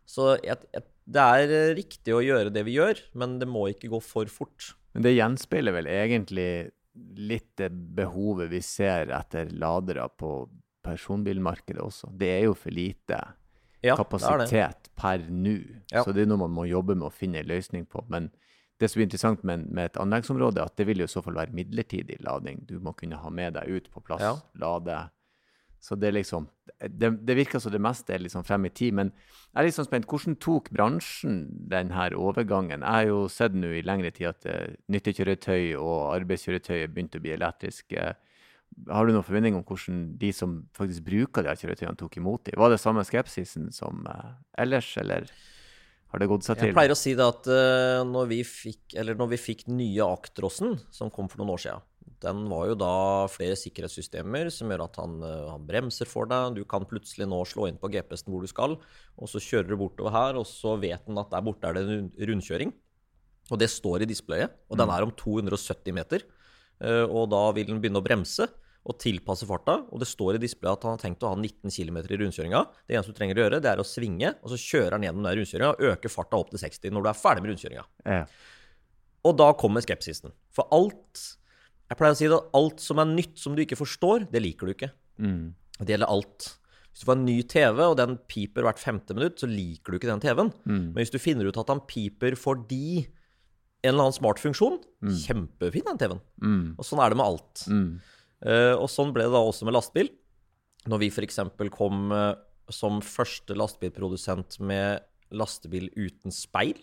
Så 0.09 0.35
jeg, 0.41 0.57
jeg, 0.73 0.85
det 1.05 1.27
er 1.38 1.53
eh, 1.57 1.73
riktig 1.77 2.15
å 2.17 2.23
gjøre 2.25 2.53
det 2.53 2.65
vi 2.65 2.77
gjør, 2.79 3.01
men 3.13 3.38
det 3.41 3.49
må 3.49 3.67
ikke 3.69 3.91
gå 3.93 4.01
for 4.01 4.29
fort. 4.33 4.71
Men 4.95 5.05
det 5.05 5.15
gjenspeiler 5.15 5.77
vel 5.77 5.89
egentlig 5.89 6.49
litt 7.21 7.53
det 7.61 7.69
behovet 7.95 8.49
vi 8.51 8.59
ser 8.65 9.13
etter 9.15 9.53
ladere 9.55 10.09
på 10.19 10.33
personbilmarkedet 10.83 11.81
også. 11.83 12.10
Det 12.18 12.30
er 12.39 12.44
jo 12.50 12.54
for 12.57 12.72
lite 12.75 13.19
Ja, 13.83 13.95
kapasitet 13.98 14.89
per 14.95 15.24
nå. 15.30 15.56
Ja. 15.92 16.04
Så 16.04 16.13
det 16.13 16.24
er 16.24 16.30
noe 16.30 16.38
man 16.44 16.54
må 16.54 16.68
jobbe 16.69 16.95
med 16.95 17.07
å 17.10 17.13
finne 17.13 17.39
en 17.42 17.48
løsning 17.50 17.86
på. 17.89 18.04
Men 18.10 18.30
det 18.79 18.89
som 18.89 19.01
er 19.01 19.05
interessant 19.08 19.44
med, 19.44 19.67
med 19.72 19.86
et 19.91 19.98
anleggsområde, 20.01 20.58
er 20.62 20.70
at 20.70 20.75
det 20.77 20.86
vil 20.89 21.01
jo 21.01 21.08
i 21.10 21.13
så 21.13 21.22
fall 21.25 21.36
være 21.38 21.53
midlertidig 21.53 22.20
lading. 22.25 22.63
Du 22.70 22.79
må 22.79 22.94
kunne 22.98 23.17
ha 23.22 23.29
med 23.29 23.53
deg 23.58 23.70
ut 23.70 23.89
på 23.94 24.01
plass, 24.05 24.22
Ja. 24.22 24.36
lade. 24.55 25.10
Så 25.82 25.96
det 25.98 26.10
er 26.12 26.13
liksom 26.20 26.48
Det, 26.82 27.10
det 27.25 27.36
virker 27.38 27.60
som 27.60 27.72
det 27.72 27.82
meste 27.82 28.13
er 28.13 28.20
liksom 28.20 28.44
frem 28.46 28.65
i 28.65 28.70
tid. 28.70 28.94
Men 28.94 29.12
jeg 29.55 29.65
er 29.65 29.72
sånn 29.75 29.86
spent. 29.86 30.05
Hvordan 30.10 30.36
tok 30.39 30.70
bransjen 30.74 31.48
denne 31.70 32.10
overgangen? 32.17 32.82
Jeg 32.82 32.89
har 32.89 33.05
jo 33.05 33.27
sett 33.29 33.53
nå 33.53 33.67
i 33.67 33.82
lengre 33.86 34.12
tid 34.12 34.27
at 34.27 34.46
eh, 34.46 34.75
nyttekjøretøy 34.89 35.75
og 35.77 36.15
arbeidskjøretøy 36.22 36.88
begynte 36.88 37.17
å 37.17 37.22
bli 37.22 37.34
elektriske. 37.36 38.15
Har 38.90 39.06
du 39.06 39.13
noen 39.13 39.25
forventning 39.25 39.58
om 39.58 39.63
hvordan 39.68 40.04
de 40.20 40.32
som 40.34 40.62
faktisk 40.78 41.04
bruker 41.06 41.46
de 41.46 41.54
kjøretøyene, 41.60 41.98
tok 42.00 42.18
imot 42.18 42.48
dem? 42.48 42.58
Var 42.60 42.74
det 42.74 42.80
samme 42.82 43.04
skepsisen 43.06 43.70
som 43.75 44.06
uh, 44.08 44.34
ellers, 44.60 44.90
eller 45.01 45.28
har 46.12 46.24
det 46.24 46.30
gått 46.32 46.48
seg 46.48 46.58
til? 46.58 46.72
Jeg 46.72 46.78
pleier 46.78 46.96
å 46.96 47.00
si 47.00 47.13
det 47.18 47.28
at 47.28 47.50
uh, 47.51 48.01
når, 48.08 48.30
vi 48.32 48.42
fikk, 48.48 48.96
eller 48.98 49.20
når 49.20 49.34
vi 49.36 49.42
fikk 49.42 49.66
nye 49.70 50.08
Actrosen, 50.08 50.78
som 50.94 51.12
kom 51.13 51.30
for 51.32 51.44
noen 51.44 51.54
år 51.54 51.63
siden, 51.66 51.88
den 52.22 52.44
var 52.50 52.68
jo 52.70 52.78
da 52.78 52.96
flere 53.34 53.58
sikkerhetssystemer 53.58 54.50
som 54.54 54.70
gjør 54.70 54.84
at 54.86 54.98
han, 55.01 55.16
eh, 55.25 55.48
han 55.50 55.63
bremser 55.66 56.06
for 56.06 56.30
deg. 56.30 56.54
Du 56.54 56.68
kan 56.70 56.86
plutselig 56.86 57.25
nå 57.25 57.40
slå 57.50 57.66
inn 57.66 57.80
på 57.82 57.90
GPS-en 57.90 58.30
hvor 58.30 58.46
du 58.46 58.50
skal, 58.50 58.75
og 59.18 59.30
så 59.30 59.42
kjører 59.42 59.72
du 59.72 59.80
bortover 59.80 60.13
her, 60.13 60.38
og 60.38 60.46
så 60.46 60.75
vet 60.78 61.08
den 61.08 61.18
at 61.18 61.34
der 61.34 61.42
borte 61.46 61.66
er 61.66 61.80
det 61.80 61.82
en 61.88 62.12
rundkjøring. 62.30 62.75
Og 63.50 63.58
det 63.58 63.72
står 63.74 64.06
i 64.06 64.10
displayet, 64.10 64.54
og 64.70 64.78
den 64.78 64.94
er 64.94 65.08
om 65.08 65.13
270 65.18 65.98
meter. 65.98 66.28
Og 67.10 67.25
da 67.34 67.42
vil 67.58 67.68
den 67.72 67.82
begynne 67.82 68.01
å 68.01 68.06
bremse 68.06 68.46
og 68.81 68.97
tilpasse 69.01 69.45
farta. 69.50 69.77
Og 69.93 70.01
det 70.01 70.07
står 70.09 70.38
i 70.38 70.41
displayet 70.41 70.79
at 70.79 70.88
han 70.88 70.95
har 70.95 71.03
tenkt 71.03 71.25
å 71.25 71.33
ha 71.33 71.38
19 71.38 71.73
km 71.73 72.00
i 72.01 72.19
rundkjøringa. 72.23 72.61
Det 72.88 72.97
eneste 72.97 73.13
du 73.13 73.19
trenger 73.19 73.38
å 73.38 73.43
gjøre, 73.45 73.59
det 73.61 73.69
er 73.71 73.81
å 73.81 73.88
svinge, 73.88 74.33
og 74.41 74.53
så 74.53 74.61
kjører 74.61 74.97
han 74.97 75.05
gjennom 75.05 75.27
den 75.27 75.38
rundkjøringa 75.39 75.73
og 75.75 75.85
øker 75.91 76.13
farta 76.13 76.39
opp 76.41 76.50
til 76.53 76.63
60 76.63 76.95
når 76.95 77.05
du 77.05 77.11
er 77.11 77.19
ferdig 77.19 77.43
med 77.43 77.53
rundkjøringa. 77.53 77.85
Ja. 78.07 78.23
Og 79.29 79.38
da 79.38 79.51
kommer 79.57 79.85
skepsisen. 79.85 80.33
For 80.53 80.69
alt 80.73 81.27
Jeg 81.91 82.00
pleier 82.00 82.15
å 82.15 82.15
si 82.15 82.27
det, 82.31 82.38
alt 82.55 82.79
som 82.79 83.01
er 83.03 83.09
nytt 83.09 83.35
som 83.35 83.51
du 83.51 83.65
ikke 83.65 83.75
forstår, 83.75 84.29
det 84.31 84.39
liker 84.39 84.69
du 84.69 84.71
ikke. 84.71 84.88
Mm. 85.19 85.51
Det 85.81 85.91
gjelder 85.91 86.07
alt. 86.13 86.45
Hvis 86.88 87.03
du 87.03 87.07
får 87.09 87.17
en 87.17 87.25
ny 87.27 87.35
TV, 87.51 87.81
og 87.83 87.97
den 88.00 88.13
piper 88.31 88.63
hvert 88.63 88.79
femte 88.79 89.15
minutt, 89.17 89.41
så 89.43 89.50
liker 89.51 89.91
du 89.91 89.97
ikke 89.97 90.07
den 90.07 90.23
TV-en. 90.23 90.53
Mm. 90.63 90.85
Men 90.93 91.01
hvis 91.01 91.11
du 91.11 91.19
finner 91.19 91.50
ut 91.50 91.59
at 91.59 91.67
han 91.67 91.83
piper 91.89 92.38
fordi 92.39 93.09
en 93.81 93.91
eller 93.91 94.05
annen 94.05 94.15
smart 94.15 94.39
funksjon, 94.39 94.79
kjempefin 95.25 95.88
den 95.89 96.00
TV-en. 96.00 96.23
Mm. 96.39 96.65
Og 96.77 96.88
sånn 96.88 97.01
er 97.03 97.11
det 97.11 97.19
med 97.19 97.27
alt. 97.27 97.65
Eh, 98.45 98.74
og 98.75 98.88
sånn 98.89 99.12
ble 99.13 99.27
det 99.27 99.33
da 99.36 99.41
også 99.45 99.67
med 99.67 99.75
lastebil. 99.77 100.10
Når 100.89 101.01
vi 101.03 101.10
f.eks. 101.13 101.39
kom 101.75 102.12
eh, 102.15 102.31
som 102.74 103.01
første 103.05 103.53
lastebilprodusent 103.57 104.60
med 104.65 105.03
lastebil 105.31 105.89
uten 105.95 106.31
speil. 106.33 106.79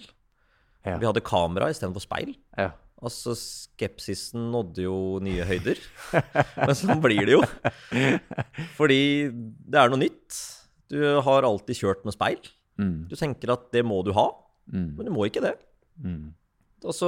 Ja. 0.86 0.96
Vi 1.00 1.06
hadde 1.08 1.20
kamera 1.26 1.70
istedenfor 1.72 2.04
speil. 2.04 2.36
ja. 2.56 2.70
Altså, 2.98 3.30
skepsisen 3.38 4.48
nådde 4.50 4.82
jo 4.82 4.94
nye 5.22 5.44
høyder. 5.46 5.78
Men 6.66 6.72
sånn 6.74 6.98
blir 7.04 7.28
det 7.28 7.36
jo. 7.36 7.44
Fordi 8.74 8.96
det 9.70 9.78
er 9.78 9.92
noe 9.92 10.00
nytt. 10.02 10.38
Du 10.90 10.96
har 11.22 11.46
alltid 11.46 11.78
kjørt 11.78 12.02
med 12.08 12.16
speil. 12.16 12.40
Mm. 12.80 13.04
Du 13.10 13.14
tenker 13.18 13.52
at 13.54 13.68
det 13.74 13.84
må 13.86 14.00
du 14.06 14.10
ha, 14.18 14.28
Mm. 14.68 14.96
men 14.98 15.06
du 15.06 15.10
må 15.14 15.22
ikke 15.24 15.40
det. 15.40 15.54
Mm. 16.02 16.34
Altså, 16.84 17.06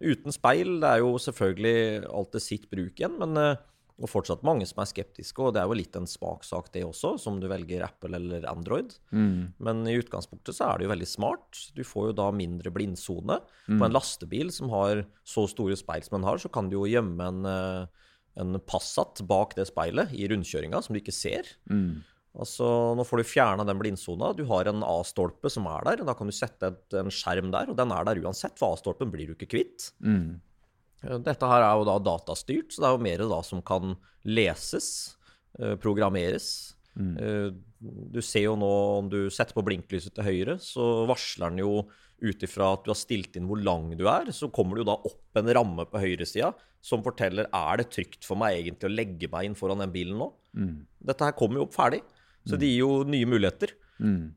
uten 0.00 0.34
speil, 0.34 0.76
det 0.82 0.90
er 0.90 1.04
jo 1.04 1.16
selvfølgelig 1.22 2.04
alltid 2.10 2.44
sitt 2.44 2.68
bruk 2.72 3.00
igjen, 3.00 3.16
men 3.22 3.40
eh, 3.40 3.64
og 3.96 4.10
fortsatt 4.12 4.42
mange 4.44 4.66
som 4.68 4.82
er 4.82 4.88
skeptiske, 4.90 5.40
og 5.40 5.54
det 5.56 5.62
er 5.62 5.70
jo 5.70 5.76
litt 5.78 5.94
en 5.96 6.08
smakssak 6.08 6.68
det 6.74 6.82
også, 6.84 7.14
som 7.20 7.38
du 7.40 7.46
velger 7.48 7.84
Apple 7.86 8.18
eller 8.18 8.44
Android. 8.50 8.92
Mm. 9.08 9.54
Men 9.56 9.80
i 9.88 9.96
utgangspunktet 9.96 10.58
så 10.58 10.68
er 10.68 10.78
det 10.78 10.86
jo 10.86 10.92
veldig 10.92 11.08
smart. 11.08 11.62
Du 11.72 11.80
får 11.86 12.10
jo 12.10 12.16
da 12.18 12.26
mindre 12.36 12.72
blindsone. 12.74 13.38
Mm. 13.64 13.78
På 13.78 13.86
en 13.86 13.96
lastebil 13.96 14.52
som 14.52 14.68
har 14.74 15.06
så 15.24 15.46
store 15.48 15.78
speil 15.80 16.04
som 16.04 16.18
den 16.18 16.28
har, 16.28 16.42
så 16.42 16.52
kan 16.52 16.68
du 16.68 16.76
jo 16.76 16.90
gjemme 16.90 17.30
en, 17.30 17.48
eh, 17.48 18.10
en 18.44 18.60
Passat 18.68 19.24
bak 19.24 19.56
det 19.56 19.64
speilet 19.70 20.12
i 20.12 20.28
rundkjøringa 20.28 20.82
som 20.84 20.92
du 20.92 21.00
ikke 21.00 21.16
ser. 21.16 21.48
Mm. 21.72 22.04
Altså, 22.36 22.66
Nå 22.96 23.04
får 23.08 23.22
du 23.22 23.28
fjerna 23.28 23.64
den 23.66 23.78
blindsona. 23.80 24.32
Du 24.36 24.44
har 24.50 24.68
en 24.68 24.84
A-stolpe 24.84 25.50
som 25.52 25.68
er 25.72 25.86
der. 25.88 26.04
Da 26.06 26.14
kan 26.16 26.28
du 26.28 26.34
sette 26.36 26.72
et, 26.72 26.96
en 27.00 27.12
skjerm 27.12 27.52
der, 27.54 27.72
og 27.72 27.78
den 27.78 27.94
er 27.94 28.08
der 28.08 28.20
uansett, 28.24 28.58
for 28.60 28.76
A-stolpen 28.76 29.12
blir 29.12 29.30
du 29.30 29.36
ikke 29.36 29.50
kvitt. 29.56 29.90
Mm. 30.04 30.38
Eh, 31.02 31.18
Dette 31.24 31.50
her 31.50 31.64
er 31.64 31.80
jo 31.80 31.86
da 31.88 31.98
datastyrt, 32.12 32.72
så 32.72 32.82
det 32.82 32.90
er 32.90 32.96
jo 32.96 33.04
mer 33.08 33.28
da 33.32 33.42
som 33.46 33.62
kan 33.64 33.96
leses, 34.28 34.88
eh, 35.58 35.76
programmeres. 35.80 36.74
Mm. 36.96 37.60
Du 38.16 38.22
ser 38.24 38.46
jo 38.46 38.56
nå 38.56 38.72
om 39.02 39.08
du 39.12 39.26
setter 39.28 39.52
på 39.52 39.64
blinklyset 39.64 40.14
til 40.16 40.24
høyre, 40.24 40.56
så 40.64 41.04
varsler 41.08 41.52
den 41.52 41.60
jo 41.60 41.82
ut 42.24 42.44
ifra 42.46 42.70
at 42.72 42.86
du 42.86 42.88
har 42.88 42.96
stilt 42.96 43.36
inn 43.36 43.48
hvor 43.48 43.60
lang 43.60 43.90
du 43.98 44.06
er. 44.08 44.30
Så 44.32 44.48
kommer 44.48 44.76
det 44.76 44.86
jo 44.86 44.92
da 44.92 44.96
opp 45.04 45.40
en 45.40 45.52
ramme 45.58 45.84
på 45.90 46.00
høyresida 46.00 46.54
som 46.86 47.02
forteller 47.04 47.48
er 47.50 47.80
det 47.80 47.88
trygt 47.94 48.26
for 48.26 48.38
meg 48.38 48.60
egentlig 48.60 48.88
å 48.88 48.94
legge 48.94 49.30
meg 49.32 49.48
inn 49.48 49.58
foran 49.58 49.82
den 49.82 49.94
bilen 49.94 50.20
nå. 50.20 50.30
Mm. 50.56 50.76
Dette 51.08 51.26
her 51.26 51.36
kommer 51.38 51.60
jo 51.60 51.66
opp 51.66 51.74
ferdig, 51.76 52.02
så 52.46 52.58
det 52.60 52.70
gir 52.70 52.84
jo 52.84 52.90
nye 53.08 53.28
muligheter. 53.28 53.74
Mm. 53.98 54.34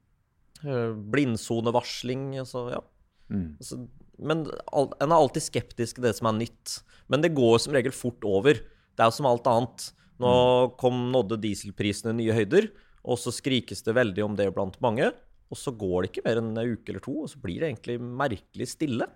Eh, 0.65 0.91
Blindsonevarsling, 1.13 2.31
altså 2.41 2.65
ja. 2.73 2.81
Mm. 3.29 3.47
Altså, 3.61 3.79
men 4.19 4.43
en 4.49 5.13
er 5.13 5.15
alltid 5.15 5.45
skeptisk 5.45 5.99
til 5.99 6.07
det 6.09 6.15
som 6.17 6.31
er 6.31 6.39
nytt. 6.41 6.79
Men 7.11 7.23
det 7.23 7.35
går 7.37 7.57
som 7.63 7.75
regel 7.75 7.95
fort 7.95 8.25
over. 8.27 8.59
Det 8.59 9.03
er 9.03 9.11
jo 9.11 9.17
som 9.19 9.29
alt 9.29 9.47
annet. 9.47 9.89
Nå 10.19 10.31
kom, 10.81 11.05
nådde 11.13 11.39
dieselprisene 11.45 12.11
nye 12.17 12.35
høyder, 12.35 12.67
og 13.07 13.19
så 13.21 13.31
skrikes 13.31 13.85
det 13.85 13.95
veldig 13.95 14.25
om 14.25 14.35
det 14.35 14.49
blant 14.55 14.75
mange. 14.83 15.13
Og 15.49 15.57
så 15.57 15.71
går 15.73 16.03
det 16.05 16.09
ikke 16.11 16.21
mer 16.27 16.37
enn 16.43 16.49
en 16.53 16.73
uke 16.75 16.91
eller 16.93 17.01
to, 17.01 17.13
og 17.23 17.29
så 17.31 17.39
blir 17.41 17.57
det 17.63 17.71
egentlig 17.71 17.95
merkelig 17.99 18.67
stille. 18.69 19.07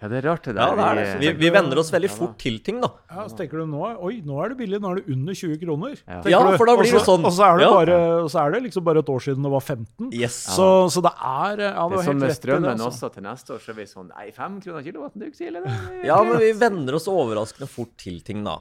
Ja, 0.00 0.06
det 0.08 0.20
er 0.20 0.26
rart 0.30 0.44
det 0.46 0.52
der. 0.54 0.60
Ja, 0.62 0.76
det 0.78 0.84
er 0.86 0.98
det. 1.00 1.06
Vi, 1.18 1.30
vi 1.42 1.48
venner 1.50 1.80
oss 1.82 1.90
veldig 1.90 2.10
fort 2.14 2.36
til 2.38 2.60
ting, 2.64 2.78
da. 2.80 2.92
Ja, 3.10 3.24
så 3.28 3.36
tenker 3.40 3.58
du 3.58 3.66
nå 3.68 3.80
Oi, 3.98 4.20
nå 4.24 4.38
er 4.44 4.52
det 4.54 4.58
billig. 4.60 4.78
Nå 4.80 4.92
er 4.94 5.00
det 5.00 5.12
under 5.16 5.34
20 5.34 5.58
kroner. 5.64 5.96
Ja. 6.06 6.20
Ja, 6.30 6.38
for 6.54 6.70
da 6.70 6.76
blir 6.78 6.94
det 6.94 7.02
sånn. 7.04 7.26
Og 7.26 7.34
så 7.34 7.42
er 7.48 7.58
det, 7.58 7.66
Ja. 7.66 7.72
bare, 7.74 7.98
så 8.30 8.38
er 8.44 8.54
det 8.54 8.62
liksom 8.68 8.86
bare 8.86 9.02
et 9.02 9.10
år 9.12 9.20
siden 9.26 9.42
det 9.42 9.50
var 9.56 9.60
15. 9.66 10.12
Yes. 10.14 10.38
Så, 10.54 10.68
så 10.94 11.02
det 11.02 11.12
er 11.18 11.26
Ja, 11.26 11.50
Det 11.50 11.58
det 11.58 11.68
er 11.74 11.90
helt 11.90 12.04
som 12.06 12.18
med 12.22 12.36
strømmen 12.38 12.70
altså. 12.70 12.88
også. 12.94 13.12
Til 13.18 13.26
neste 13.26 13.54
år 13.58 13.60
så 13.66 13.74
er 13.74 13.78
vi 13.82 13.88
sånn 13.90 14.08
Nei, 14.14 14.30
fem 14.38 14.60
kroner 14.62 14.86
kilowatten, 14.86 15.20
du 15.20 15.26
ikke 15.26 15.42
sier 15.42 15.58
det. 15.58 15.64
Ja, 16.08 16.22
men 16.22 16.38
vi 16.38 16.52
venner 16.62 16.94
oss 17.02 17.10
overraskende 17.10 17.68
fort 17.68 17.96
til 17.98 18.22
ting, 18.22 18.44
da. 18.46 18.60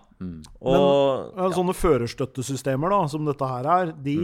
Og 0.66 1.38
Ja, 1.38 1.50
Sånne 1.54 1.78
førerstøttesystemer 1.78 2.90
da, 2.90 3.04
som 3.08 3.26
dette 3.30 3.48
her 3.54 3.70
er, 3.78 3.94
de 3.94 4.18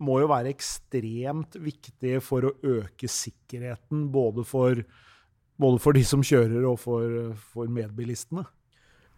må 0.00 0.20
jo 0.22 0.30
være 0.30 0.52
ekstremt 0.54 1.58
viktige 1.60 2.22
for 2.24 2.46
å 2.48 2.54
øke 2.64 3.08
sikkerheten 3.10 4.08
både 4.12 4.44
for, 4.48 4.80
både 5.60 5.82
for 5.82 5.96
de 5.96 6.04
som 6.08 6.24
kjører 6.24 6.64
og 6.68 6.78
for, 6.80 7.34
for 7.52 7.70
medbilistene. 7.72 8.46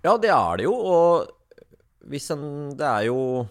Ja, 0.03 0.17
det 0.19 0.33
er 0.35 0.59
det 0.59 0.67
jo. 0.67 0.75
Og 0.75 2.11
hvis 2.11 2.31
en 2.35 2.75
Det 2.75 2.87
er 2.87 3.07
jo 3.07 3.47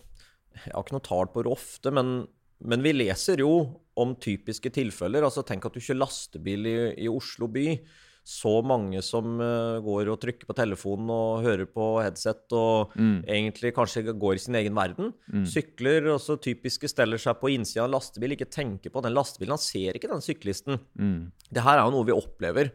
Jeg 0.51 0.73
har 0.73 0.83
ikke 0.83 0.97
noe 0.97 1.07
tall 1.07 1.29
på 1.31 1.43
det 1.45 1.53
ofte, 1.53 1.93
men, 1.95 2.25
men 2.59 2.83
vi 2.83 2.91
leser 2.91 3.39
jo 3.39 3.53
om 4.01 4.15
typiske 4.19 4.71
tilfeller. 4.75 5.23
Altså 5.23 5.45
Tenk 5.47 5.65
at 5.65 5.75
du 5.75 5.79
kjører 5.79 6.03
lastebil 6.03 6.67
i, 6.67 6.77
i 7.05 7.11
Oslo 7.11 7.47
by. 7.51 7.79
Så 8.21 8.51
mange 8.61 9.01
som 9.01 9.39
eh, 9.41 9.79
går 9.81 10.11
og 10.13 10.19
trykker 10.21 10.45
på 10.45 10.55
telefonen 10.57 11.09
og 11.13 11.45
hører 11.45 11.65
på 11.65 11.87
headset 12.03 12.53
og 12.53 12.93
egentlig 12.99 13.73
kanskje 13.73 14.05
går 14.11 14.37
i 14.37 14.43
sin 14.43 14.57
egen 14.59 14.77
verden. 14.77 15.09
Sykler, 15.49 16.11
og 16.13 16.21
så 16.21 16.37
typiske 16.41 16.91
steller 16.91 17.21
seg 17.21 17.39
på 17.41 17.49
innsida 17.55 17.83
av 17.85 17.89
en 17.89 17.95
lastebil, 17.97 18.35
ikke 18.37 18.51
tenker 18.53 18.93
på 18.93 19.01
den 19.01 19.15
lastebilen. 19.17 19.57
Han 19.57 19.63
ser 19.63 19.97
ikke 19.97 20.11
den 20.11 20.23
syklisten. 20.25 20.77
Mm. 20.93 21.31
Det 21.49 21.65
her 21.65 21.79
er 21.79 21.87
jo 21.87 21.95
noe 21.97 22.09
vi 22.11 22.15
opplever 22.15 22.73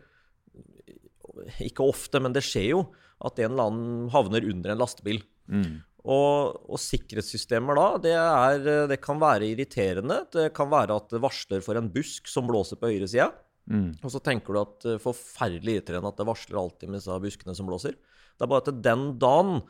ikke 1.63 1.85
ofte, 1.87 2.21
men 2.23 2.35
det 2.35 2.45
skjer 2.45 2.71
jo 2.73 2.87
at 3.25 3.39
en 3.41 3.53
eller 3.53 3.71
annen 3.71 4.09
havner 4.13 4.47
under 4.49 4.73
en 4.73 4.81
lastebil. 4.81 5.23
Mm. 5.49 5.79
Og, 6.07 6.59
og 6.71 6.79
sikkerhetssystemer 6.79 7.79
da, 7.79 7.87
det, 8.03 8.15
er, 8.15 8.69
det 8.91 9.01
kan 9.03 9.19
være 9.23 9.49
irriterende. 9.51 10.21
Det 10.33 10.51
kan 10.57 10.71
være 10.71 10.99
at 11.01 11.11
det 11.15 11.23
varsler 11.25 11.65
for 11.65 11.79
en 11.79 11.91
busk 11.93 12.31
som 12.31 12.47
blåser 12.51 12.79
på 12.79 12.93
høyresida. 12.93 13.33
Mm. 13.67 13.91
Og 13.99 14.13
så 14.13 14.23
tenker 14.23 14.55
du 14.55 14.61
at 14.63 14.89
er 14.95 15.03
forferdelig 15.03 15.81
irriterende 15.81 16.13
at 16.13 16.21
det 16.21 16.29
varsler 16.29 16.61
alltid 16.61 16.91
med 16.91 17.01
disse 17.01 17.21
buskene 17.23 17.57
som 17.59 17.69
blåser. 17.69 17.97
Det 18.37 18.47
er 18.47 18.51
bare 18.53 18.65
at 18.65 18.83
den 18.85 19.07
dagen 19.21 19.63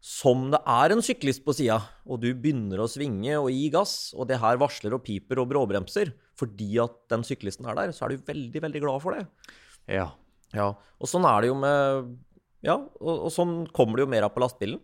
som 0.00 0.46
det 0.48 0.62
er 0.64 0.94
en 0.94 1.02
syklist 1.04 1.42
på 1.44 1.52
sida, 1.56 1.76
og 2.08 2.22
du 2.22 2.30
begynner 2.32 2.80
å 2.80 2.88
svinge 2.88 3.34
og 3.36 3.50
gi 3.52 3.66
gass, 3.72 4.14
og 4.16 4.30
det 4.30 4.38
her 4.40 4.56
varsler 4.60 4.96
og 4.96 5.04
piper 5.04 5.42
og 5.42 5.50
bråbremser 5.52 6.14
fordi 6.40 6.70
at 6.80 6.94
den 7.12 7.24
syklisten 7.26 7.68
er 7.68 7.76
der, 7.76 7.90
så 7.92 8.06
er 8.06 8.14
du 8.14 8.24
veldig, 8.24 8.62
veldig 8.64 8.80
glad 8.80 9.02
for 9.04 9.16
det. 9.16 9.26
Ja. 9.92 10.08
Ja, 10.56 10.72
og 10.72 11.06
sånn 11.06 11.26
er 11.28 11.44
det 11.44 11.50
jo 11.52 11.58
med 11.60 12.16
Ja, 12.66 12.74
og, 12.80 13.26
og 13.28 13.30
sånn 13.32 13.52
kommer 13.76 14.00
det 14.00 14.06
jo 14.06 14.12
mer 14.12 14.24
av 14.26 14.32
på 14.34 14.42
lastebilen. 14.42 14.80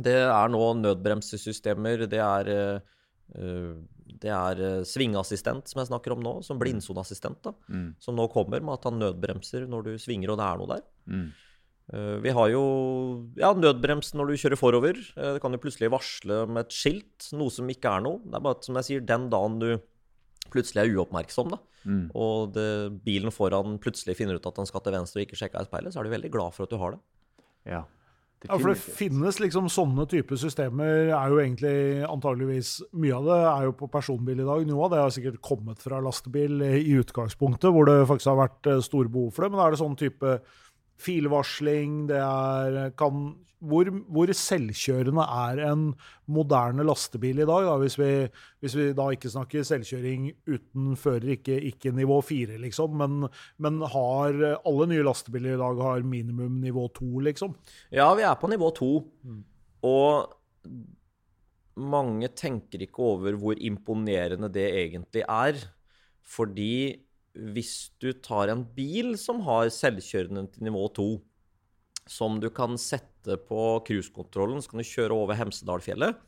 Det 0.00 0.14
er 0.24 0.50
nå 0.50 0.62
nødbremsesystemer, 0.78 2.06
det 2.08 2.22
er 2.24 2.50
eh, 2.54 3.74
det 4.20 4.30
er 4.30 4.60
eh, 4.60 4.82
svingassistent, 4.84 5.68
som 5.68 5.80
jeg 5.80 5.88
snakker 5.90 6.12
om 6.12 6.20
nå, 6.24 6.32
som 6.44 6.58
blindsoneassistent, 6.60 7.40
da, 7.42 7.52
Mm. 7.68 7.94
som 7.98 8.14
nå 8.16 8.26
kommer 8.32 8.60
med 8.60 8.74
at 8.74 8.84
han 8.84 8.98
nødbremser 9.00 9.66
når 9.68 9.84
du 9.84 9.92
svinger 9.98 10.30
og 10.34 10.38
det 10.38 10.46
er 10.46 10.58
noe 10.60 10.66
der. 10.74 10.82
Mm. 11.08 11.30
Eh, 11.92 12.16
Vi 12.22 12.30
har 12.30 12.50
jo 12.50 12.64
ja, 13.36 13.52
nødbrems 13.54 14.12
når 14.14 14.28
du 14.28 14.34
kjører 14.36 14.58
forover. 14.60 14.96
Eh, 15.16 15.32
Det 15.34 15.40
kan 15.42 15.52
jo 15.52 15.58
plutselig 15.58 15.90
varsle 15.90 16.46
med 16.48 16.66
et 16.66 16.70
skilt, 16.72 17.32
noe 17.32 17.50
som 17.50 17.66
ikke 17.66 17.88
er 17.96 18.00
noe. 18.04 18.20
Det 18.24 18.34
er 18.36 18.40
bare 18.44 18.62
som 18.62 18.74
jeg 18.76 18.84
sier, 18.84 19.00
den 19.06 19.28
dagen 19.30 19.58
du 19.58 19.80
plutselig 20.50 20.82
er 20.84 20.94
uoppmerksom, 20.96 21.50
da, 21.50 21.58
Mm. 21.86 22.10
og 22.14 22.52
det, 22.52 23.02
bilen 23.04 23.30
foran 23.32 23.78
plutselig 23.80 24.14
finner 24.16 24.34
ut 24.36 24.44
at 24.46 24.56
han 24.56 24.66
skal 24.66 24.80
til 24.82 24.92
venstre 24.92 25.22
og 25.22 25.26
ikke 25.26 25.38
sjekker 25.38 25.62
i 25.62 25.64
speilet, 25.64 25.92
så 25.94 26.00
er 26.00 26.04
du 26.04 26.10
veldig 26.10 26.30
glad 26.30 26.52
for 26.52 26.64
at 26.64 26.70
du 26.70 26.76
har 26.76 26.90
det. 26.92 27.00
Ja. 27.64 27.84
Ja, 28.46 28.56
for 28.56 28.70
det 28.72 28.80
finnes 28.80 29.36
liksom 29.42 29.66
sånne 29.68 30.06
typer 30.08 30.38
systemer, 30.40 31.10
er 31.12 31.32
jo 31.32 31.40
egentlig 31.42 31.74
antageligvis 32.08 32.70
Mye 32.96 33.18
av 33.18 33.26
det 33.28 33.38
er 33.50 33.66
jo 33.66 33.74
på 33.76 33.88
personbil 33.92 34.40
i 34.40 34.46
dag. 34.46 34.64
Noe 34.68 34.86
av 34.86 34.94
det 34.94 35.02
har 35.02 35.12
sikkert 35.12 35.42
kommet 35.44 35.82
fra 35.84 36.00
lastebil 36.00 36.62
i 36.64 36.96
utgangspunktet, 37.02 37.68
hvor 37.74 37.90
det 37.90 37.98
faktisk 38.08 38.32
har 38.32 38.40
vært 38.40 38.70
eh, 38.72 38.82
store 38.86 39.12
behov 39.12 39.34
for 39.36 39.44
det. 39.44 39.52
Men 39.52 39.64
er 39.64 39.74
det 39.74 39.82
sånn 39.82 39.98
type 40.00 40.38
filvarsling, 41.00 42.04
det 42.10 42.18
er 42.20 42.90
kan, 42.98 43.30
hvor, 43.60 43.90
hvor 44.08 44.32
selvkjørende 44.36 45.24
er 45.24 45.62
en 45.68 45.86
moderne 46.32 46.84
lastebil 46.86 47.42
i 47.42 47.48
dag, 47.48 47.66
da, 47.68 47.76
hvis, 47.82 47.98
vi, 48.00 48.10
hvis 48.64 48.76
vi 48.78 48.88
da 48.96 49.08
ikke 49.12 49.32
snakker 49.32 49.66
selvkjøring 49.66 50.30
uten 50.48 50.94
fører, 51.00 51.28
ikke, 51.36 51.58
ikke 51.72 51.92
nivå 51.96 52.20
4, 52.24 52.60
liksom, 52.62 52.96
men, 53.00 53.28
men 53.60 53.80
har 53.94 54.40
alle 54.56 54.90
nye 54.90 55.06
lastebiler 55.06 55.56
i 55.56 55.60
dag 55.60 55.84
har 55.84 56.06
minimum 56.08 56.60
nivå 56.64 56.88
2, 56.96 57.10
liksom? 57.30 57.56
Ja, 57.92 58.08
vi 58.16 58.24
er 58.28 58.38
på 58.40 58.50
nivå 58.52 58.72
to, 58.76 58.92
og 59.86 60.36
mange 61.80 62.28
tenker 62.36 62.82
ikke 62.84 63.04
over 63.04 63.36
hvor 63.40 63.60
imponerende 63.60 64.50
det 64.52 64.66
egentlig 64.68 65.24
er. 65.24 65.60
Fordi 66.30 67.00
hvis 67.34 67.90
du 68.02 68.10
tar 68.24 68.50
en 68.50 68.64
bil 68.76 69.14
som 69.20 69.42
har 69.46 69.70
selvkjørende 69.72 70.46
til 70.54 70.66
nivå 70.66 70.86
2, 70.96 71.10
som 72.10 72.40
du 72.42 72.48
kan 72.50 72.74
sette 72.80 73.36
på 73.46 73.60
cruisekontrollen, 73.86 74.62
så 74.62 74.72
kan 74.72 74.82
du 74.82 74.88
kjøre 74.88 75.16
over 75.16 75.38
Hemsedalfjellet, 75.38 76.18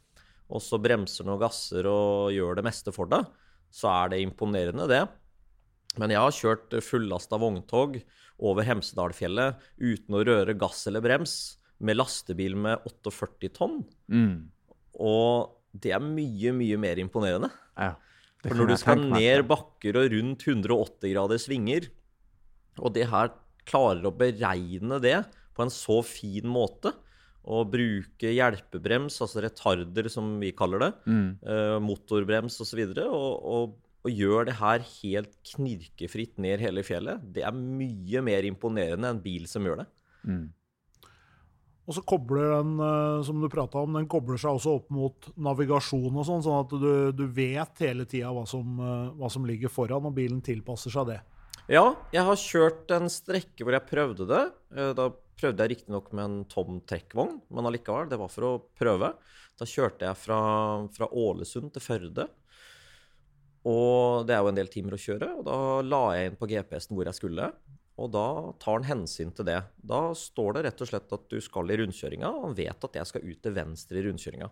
og 0.52 0.62
så 0.62 0.78
bremser 0.82 1.24
den 1.24 1.34
og 1.34 1.42
gasser 1.42 1.88
og 1.88 2.34
gjør 2.34 2.58
det 2.58 2.66
meste 2.66 2.94
for 2.94 3.10
deg, 3.10 3.26
så 3.72 3.88
er 3.90 4.12
det 4.12 4.20
imponerende, 4.22 4.86
det. 4.90 5.02
Men 6.00 6.12
jeg 6.12 6.22
har 6.22 6.36
kjørt 6.36 6.76
fullasta 6.84 7.38
vogntog 7.40 7.98
over 8.42 8.66
Hemsedalfjellet 8.68 9.60
uten 9.80 10.16
å 10.16 10.22
røre 10.28 10.56
gass 10.58 10.86
eller 10.90 11.04
brems, 11.04 11.56
med 11.82 11.98
lastebil 11.98 12.54
med 12.54 12.84
48 12.86 13.50
tonn. 13.56 13.80
Mm. 14.06 14.52
Og 15.02 15.58
det 15.72 15.94
er 15.96 16.04
mye, 16.04 16.52
mye 16.54 16.78
mer 16.78 17.00
imponerende. 17.02 17.50
Ja. 17.74 17.96
For 18.42 18.58
når 18.58 18.72
du 18.72 18.76
skal 18.80 19.04
ned 19.06 19.44
bakker 19.46 19.98
og 20.00 20.10
rundt 20.16 20.46
180 20.48 21.12
grader 21.14 21.38
svinger, 21.42 21.86
og 22.80 22.94
det 22.96 23.06
her 23.12 23.30
klarer 23.68 24.08
å 24.08 24.14
beregne 24.16 24.98
det 25.02 25.20
på 25.54 25.62
en 25.62 25.70
så 25.70 26.00
fin 26.06 26.48
måte, 26.50 26.94
og 27.42 27.72
bruke 27.72 28.30
hjelpebrems, 28.30 29.16
altså 29.22 29.42
retarder 29.42 30.08
som 30.10 30.38
vi 30.40 30.52
kaller 30.54 30.78
det, 30.78 30.92
Mm. 31.06 31.38
eh, 31.42 31.78
motorbrems 31.82 32.60
osv., 32.62 32.82
og, 33.06 33.32
og 33.42 33.78
og 34.02 34.10
gjør 34.10 34.48
det 34.48 34.54
her 34.58 34.82
helt 34.82 35.34
knirkefritt 35.46 36.38
ned 36.42 36.58
hele 36.58 36.82
fjellet, 36.82 37.20
det 37.22 37.44
er 37.46 37.54
mye 37.54 38.18
mer 38.26 38.42
imponerende 38.42 39.06
enn 39.12 39.20
bil 39.22 39.44
som 39.46 39.62
gjør 39.62 39.84
det. 39.84 39.86
Mm. 40.26 40.48
Og 41.82 41.96
så 41.96 42.02
kobler 42.06 42.52
den, 42.60 42.76
eh, 42.78 43.22
som 43.26 43.40
du 43.42 43.48
om, 43.50 43.92
den 43.98 44.06
kobler 44.06 44.38
seg 44.38 44.54
også 44.54 44.76
opp 44.78 44.90
mot 44.94 45.28
navigasjon 45.34 46.14
og 46.14 46.26
sånn, 46.28 46.42
sånn 46.44 46.60
at 46.62 46.74
du, 46.78 46.92
du 47.12 47.26
vet 47.26 47.82
hele 47.82 48.06
tida 48.06 48.30
hva, 48.30 48.44
eh, 48.46 49.08
hva 49.18 49.30
som 49.30 49.46
ligger 49.48 49.72
foran, 49.72 50.06
og 50.06 50.14
bilen 50.14 50.40
tilpasser 50.40 50.94
seg 50.94 51.10
det. 51.10 51.20
Ja, 51.70 51.94
jeg 52.14 52.22
har 52.26 52.38
kjørt 52.38 52.90
en 52.94 53.10
strekke 53.10 53.66
hvor 53.66 53.74
jeg 53.74 53.88
prøvde 53.90 54.28
det. 54.30 54.44
Eh, 54.76 54.92
Da 54.98 55.10
prøvde 55.42 55.64
jeg 55.64 55.72
riktignok 55.72 56.12
med 56.14 56.24
en 56.24 56.44
tom 56.46 56.78
trekkvogn, 56.86 57.40
men 57.50 57.66
allikevel, 57.66 58.06
det 58.10 58.18
var 58.20 58.30
for 58.30 58.46
å 58.46 58.52
prøve. 58.78 59.10
Da 59.58 59.66
kjørte 59.66 60.06
jeg 60.06 60.18
fra, 60.20 60.38
fra 60.94 61.08
Ålesund 61.10 61.72
til 61.74 61.82
Førde. 61.82 62.28
Og 63.66 64.26
det 64.26 64.34
er 64.34 64.42
jo 64.42 64.50
en 64.52 64.58
del 64.58 64.70
timer 64.70 64.94
å 64.94 65.02
kjøre, 65.02 65.28
og 65.38 65.44
da 65.46 65.56
la 65.86 66.02
jeg 66.14 66.30
inn 66.30 66.38
på 66.38 66.48
GPS-en 66.50 66.96
hvor 66.98 67.10
jeg 67.10 67.18
skulle. 67.18 67.50
Og 68.02 68.10
da 68.10 68.26
tar 68.62 68.80
han 68.80 68.88
hensyn 68.88 69.30
til 69.36 69.46
det. 69.46 69.60
Da 69.78 70.08
står 70.18 70.56
det 70.56 70.66
rett 70.66 70.82
og 70.82 70.90
slett 70.90 71.14
at 71.14 71.28
du 71.30 71.38
skal 71.44 71.70
i 71.70 71.78
rundkjøringa. 71.78 72.28
og 72.28 72.48
Han 72.48 72.58
vet 72.58 72.88
at 72.88 72.98
jeg 72.98 73.10
skal 73.12 73.26
ut 73.28 73.42
til 73.44 73.56
venstre 73.56 74.00
i 74.00 74.04
rundkjøringa. 74.08 74.50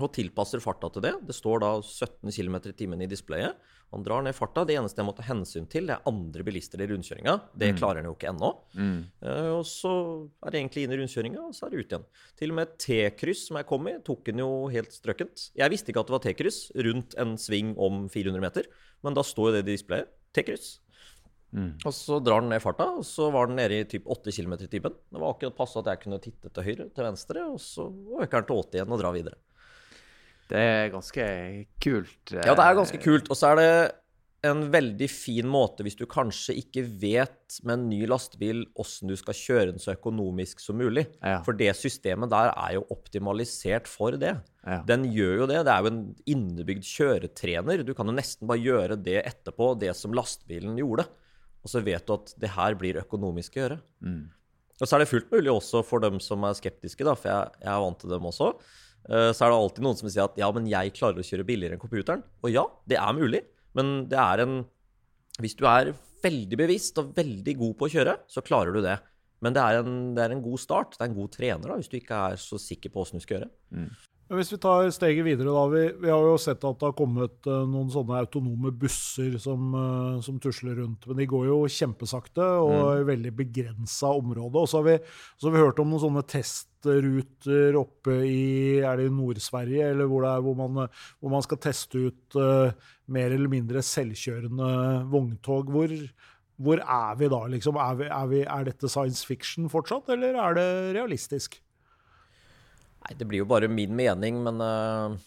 Og 0.00 0.08
tilpasser 0.16 0.62
farta 0.64 0.88
til 0.94 1.04
det. 1.04 1.12
Det 1.28 1.36
står 1.36 1.60
da 1.60 1.74
17 1.82 2.32
km 2.32 2.56
i 2.70 2.76
timen 2.76 3.04
i 3.04 3.08
displayet. 3.10 3.58
Han 3.90 4.04
drar 4.06 4.22
ned 4.24 4.36
farta. 4.36 4.62
Det 4.64 4.76
eneste 4.78 5.02
jeg 5.02 5.08
må 5.08 5.12
ta 5.18 5.26
hensyn 5.26 5.66
til, 5.68 5.88
det 5.90 5.96
er 5.96 6.08
andre 6.08 6.44
bilister 6.46 6.80
i 6.80 6.86
rundkjøringa. 6.88 7.34
Det 7.58 7.72
klarer 7.76 8.00
han 8.00 8.08
jo 8.08 8.14
ikke 8.14 8.30
ennå. 8.30 8.50
Mm. 8.78 9.00
Uh, 9.20 9.50
og 9.58 9.64
så 9.68 9.92
er 10.46 10.54
det 10.54 10.62
egentlig 10.62 10.84
inn 10.86 10.94
i 10.94 11.00
rundkjøringa, 11.00 11.48
og 11.50 11.56
så 11.56 11.66
er 11.66 11.74
det 11.74 11.82
ut 11.82 11.96
igjen. 11.96 12.06
Til 12.38 12.54
og 12.54 12.60
med 12.60 12.76
T-kryss 12.80 13.48
som 13.48 13.58
jeg 13.60 13.68
kom 13.68 13.90
i, 13.90 13.96
tok 14.06 14.30
han 14.30 14.44
jo 14.44 14.52
helt 14.72 14.94
strøkkent. 14.94 15.50
Jeg 15.58 15.74
visste 15.74 15.92
ikke 15.92 16.04
at 16.04 16.12
det 16.12 16.16
var 16.16 16.24
T-kryss 16.28 16.60
rundt 16.86 17.18
en 17.20 17.34
sving 17.40 17.74
om 17.76 18.06
400 18.08 18.46
meter, 18.46 18.70
men 19.04 19.18
da 19.18 19.26
står 19.26 19.50
jo 19.50 19.56
det 19.58 19.66
i 19.66 19.72
displayet. 19.74 20.14
T-kryss. 20.38 20.78
Mm. 21.50 21.70
Og 21.82 21.94
så 21.94 22.20
drar 22.22 22.44
den 22.44 22.52
ned 22.54 22.62
farta, 22.62 22.86
og 23.00 23.06
så 23.06 23.28
var 23.34 23.50
den 23.50 23.58
nede 23.58 23.80
i 23.82 23.86
typ 23.90 24.06
8 24.10 24.34
km 24.34 24.56
i 24.60 24.70
timen. 24.70 24.96
Det 25.10 25.22
var 25.22 25.34
akkurat 25.34 25.56
passe 25.58 25.80
at 25.80 25.90
jeg 25.92 26.02
kunne 26.04 26.20
titte 26.22 26.50
til 26.50 26.66
høyre, 26.66 26.90
til 26.94 27.06
venstre, 27.06 27.46
og 27.50 27.58
så 27.62 27.88
øker 28.20 28.42
den 28.42 28.50
til 28.50 28.60
80 28.62 28.78
igjen 28.78 28.94
og 28.94 29.02
drar 29.02 29.16
videre. 29.16 29.40
Det 30.50 30.60
er 30.60 30.90
ganske 30.90 31.24
kult. 31.82 32.34
Ja, 32.34 32.54
det 32.54 32.64
er 32.64 32.78
ganske 32.78 32.98
kult. 33.02 33.30
Og 33.30 33.38
så 33.38 33.52
er 33.52 33.60
det 33.60 33.72
en 34.46 34.62
veldig 34.72 35.06
fin 35.12 35.48
måte 35.50 35.84
hvis 35.84 35.98
du 35.98 36.06
kanskje 36.08 36.54
ikke 36.62 36.82
vet 37.02 37.58
med 37.66 37.74
en 37.74 37.86
ny 37.90 37.98
lastebil 38.08 38.62
åssen 38.80 39.10
du 39.10 39.16
skal 39.20 39.36
kjøre 39.36 39.66
den 39.74 39.82
så 39.82 39.92
økonomisk 39.92 40.62
som 40.64 40.78
mulig. 40.80 41.04
Ja. 41.20 41.42
For 41.46 41.56
det 41.56 41.74
systemet 41.76 42.32
der 42.32 42.52
er 42.54 42.78
jo 42.78 42.86
optimalisert 42.94 43.90
for 43.90 44.16
det. 44.20 44.38
Ja. 44.64 44.80
Den 44.88 45.06
gjør 45.12 45.42
jo 45.42 45.50
det. 45.50 45.60
Det 45.68 45.74
er 45.74 45.84
jo 45.84 45.92
en 45.92 46.02
innebygd 46.34 46.88
kjøretrener. 46.88 47.84
Du 47.84 47.92
kan 47.96 48.08
jo 48.08 48.16
nesten 48.16 48.48
bare 48.50 48.64
gjøre 48.64 48.98
det 49.00 49.20
etterpå, 49.22 49.74
det 49.80 49.92
som 49.98 50.16
lastebilen 50.16 50.78
gjorde. 50.80 51.06
Og 51.60 51.72
så 51.72 51.82
vet 51.84 52.06
du 52.06 52.14
at 52.16 52.34
det 52.40 52.52
her 52.54 52.76
blir 52.78 53.00
økonomisk 53.02 53.56
å 53.56 53.62
gjøre. 53.64 53.80
Mm. 54.04 54.22
Og 54.80 54.88
så 54.88 54.96
er 54.96 55.02
det 55.02 55.10
fullt 55.10 55.32
mulig 55.32 55.52
også 55.52 55.82
for 55.84 56.00
dem 56.00 56.16
som 56.24 56.44
er 56.48 56.56
skeptiske, 56.56 57.04
da, 57.04 57.12
for 57.18 57.28
jeg, 57.28 57.56
jeg 57.60 57.72
er 57.72 57.82
vant 57.84 57.98
til 58.00 58.12
dem 58.14 58.28
også. 58.30 58.54
Uh, 59.04 59.30
Så 59.36 59.44
er 59.44 59.52
det 59.52 59.58
alltid 59.58 59.84
noen 59.84 59.98
som 59.98 60.08
sier 60.08 60.24
at 60.24 60.38
ja, 60.40 60.48
men 60.56 60.68
jeg 60.70 60.94
klarer 60.96 61.20
å 61.20 61.26
kjøre 61.26 61.46
billigere 61.48 61.76
enn 61.76 61.82
computeren. 61.82 62.24
Og 62.44 62.52
ja, 62.52 62.64
det 62.88 62.96
er 63.00 63.16
mulig, 63.16 63.42
men 63.76 64.08
det 64.10 64.18
er 64.20 64.44
en 64.46 64.62
Hvis 65.40 65.54
du 65.56 65.62
er 65.64 65.94
veldig 66.20 66.56
bevisst 66.58 66.98
og 67.00 67.14
veldig 67.16 67.54
god 67.56 67.76
på 67.80 67.86
å 67.86 67.92
kjøre, 67.94 68.16
så 68.28 68.42
klarer 68.44 68.74
du 68.76 68.82
det. 68.84 68.98
Men 69.40 69.54
det 69.56 69.62
er 69.62 69.78
en, 69.80 69.94
det 70.16 70.20
er 70.20 70.34
en 70.34 70.42
god 70.44 70.60
start. 70.60 70.98
Det 70.98 71.04
er 71.06 71.08
en 71.08 71.16
god 71.16 71.30
trener 71.32 71.70
da, 71.70 71.76
hvis 71.80 71.88
du 71.88 71.96
ikke 71.96 72.18
er 72.28 72.36
så 72.36 72.58
sikker 72.60 72.92
på 72.92 73.00
åssen 73.00 73.16
du 73.16 73.24
skal 73.24 73.38
gjøre. 73.38 73.48
Men 74.30 74.38
hvis 74.38 74.52
vi 74.52 74.60
tar 74.62 74.86
steget 74.94 75.24
videre, 75.26 75.50
da. 75.50 75.62
Vi, 75.72 75.80
vi 76.04 76.10
har 76.12 76.22
jo 76.22 76.36
sett 76.38 76.62
at 76.62 76.76
det 76.78 76.86
har 76.86 76.94
kommet 76.94 77.48
uh, 77.50 77.64
noen 77.66 77.88
sånne 77.90 78.20
autonome 78.22 78.70
busser 78.78 79.34
som, 79.42 79.72
uh, 79.74 80.20
som 80.22 80.36
tusler 80.38 80.76
rundt. 80.78 81.08
Men 81.10 81.16
de 81.18 81.24
går 81.32 81.48
jo 81.48 81.56
kjempesakte 81.66 82.44
og 82.62 83.00
i 83.00 83.08
veldig 83.08 83.32
begrensa 83.34 84.12
område. 84.14 84.60
Og 84.60 84.70
så 84.70 84.78
har, 84.78 84.84
vi, 84.86 84.94
så 85.34 85.48
har 85.48 85.56
vi 85.56 85.64
hørt 85.64 85.82
om 85.82 85.90
noen 85.90 86.02
sånne 86.04 86.22
testruter 86.30 87.78
oppe 87.80 88.20
i 88.22 88.44
Er 88.78 89.00
det 89.00 89.08
i 89.08 89.14
Nord-Sverige, 89.16 89.88
eller 89.96 90.06
hvor 90.12 90.28
er 90.30 90.44
hvor 90.46 90.54
man, 90.60 90.78
hvor 91.18 91.34
man 91.34 91.42
skal 91.42 91.58
teste 91.66 92.04
ut 92.06 92.38
uh, 92.38 92.70
mer 93.10 93.34
eller 93.34 93.50
mindre 93.50 93.82
selvkjørende 93.82 94.68
vogntog. 95.10 95.74
Hvor, 95.74 95.96
hvor 96.54 96.84
er 96.84 97.18
vi 97.18 97.32
da, 97.34 97.42
liksom? 97.56 97.82
Er, 97.82 97.98
vi, 97.98 98.06
er, 98.06 98.46
er 98.46 98.70
dette 98.70 98.92
science 98.94 99.26
fiction 99.26 99.66
fortsatt, 99.74 100.14
eller 100.14 100.38
er 100.38 100.54
det 100.60 100.68
realistisk? 101.00 101.58
Nei, 103.10 103.18
det 103.18 103.26
blir 103.26 103.42
jo 103.42 103.50
bare 103.50 103.66
min 103.66 103.90
mening, 103.98 104.38
men 104.46 104.62
uh, 104.62 105.18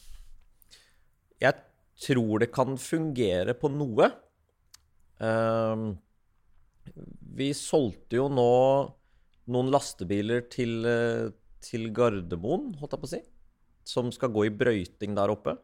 jeg 1.44 1.60
tror 2.08 2.40
det 2.40 2.54
kan 2.56 2.78
fungere 2.80 3.52
på 3.60 3.68
noe. 3.76 4.08
Uh, 5.20 5.92
vi 7.36 7.52
solgte 7.58 8.22
jo 8.22 8.30
nå 8.32 8.52
noen 9.52 9.72
lastebiler 9.74 10.46
til, 10.52 10.86
eh, 10.88 11.32
til 11.64 11.90
Gardermoen, 11.96 12.74
holdt 12.80 12.96
jeg 12.96 13.02
på 13.02 13.10
å 13.10 13.12
si, 13.12 13.20
som 13.84 14.12
skal 14.16 14.32
gå 14.32 14.46
i 14.48 14.54
brøyting 14.54 15.16
der 15.18 15.34
oppe. 15.34 15.58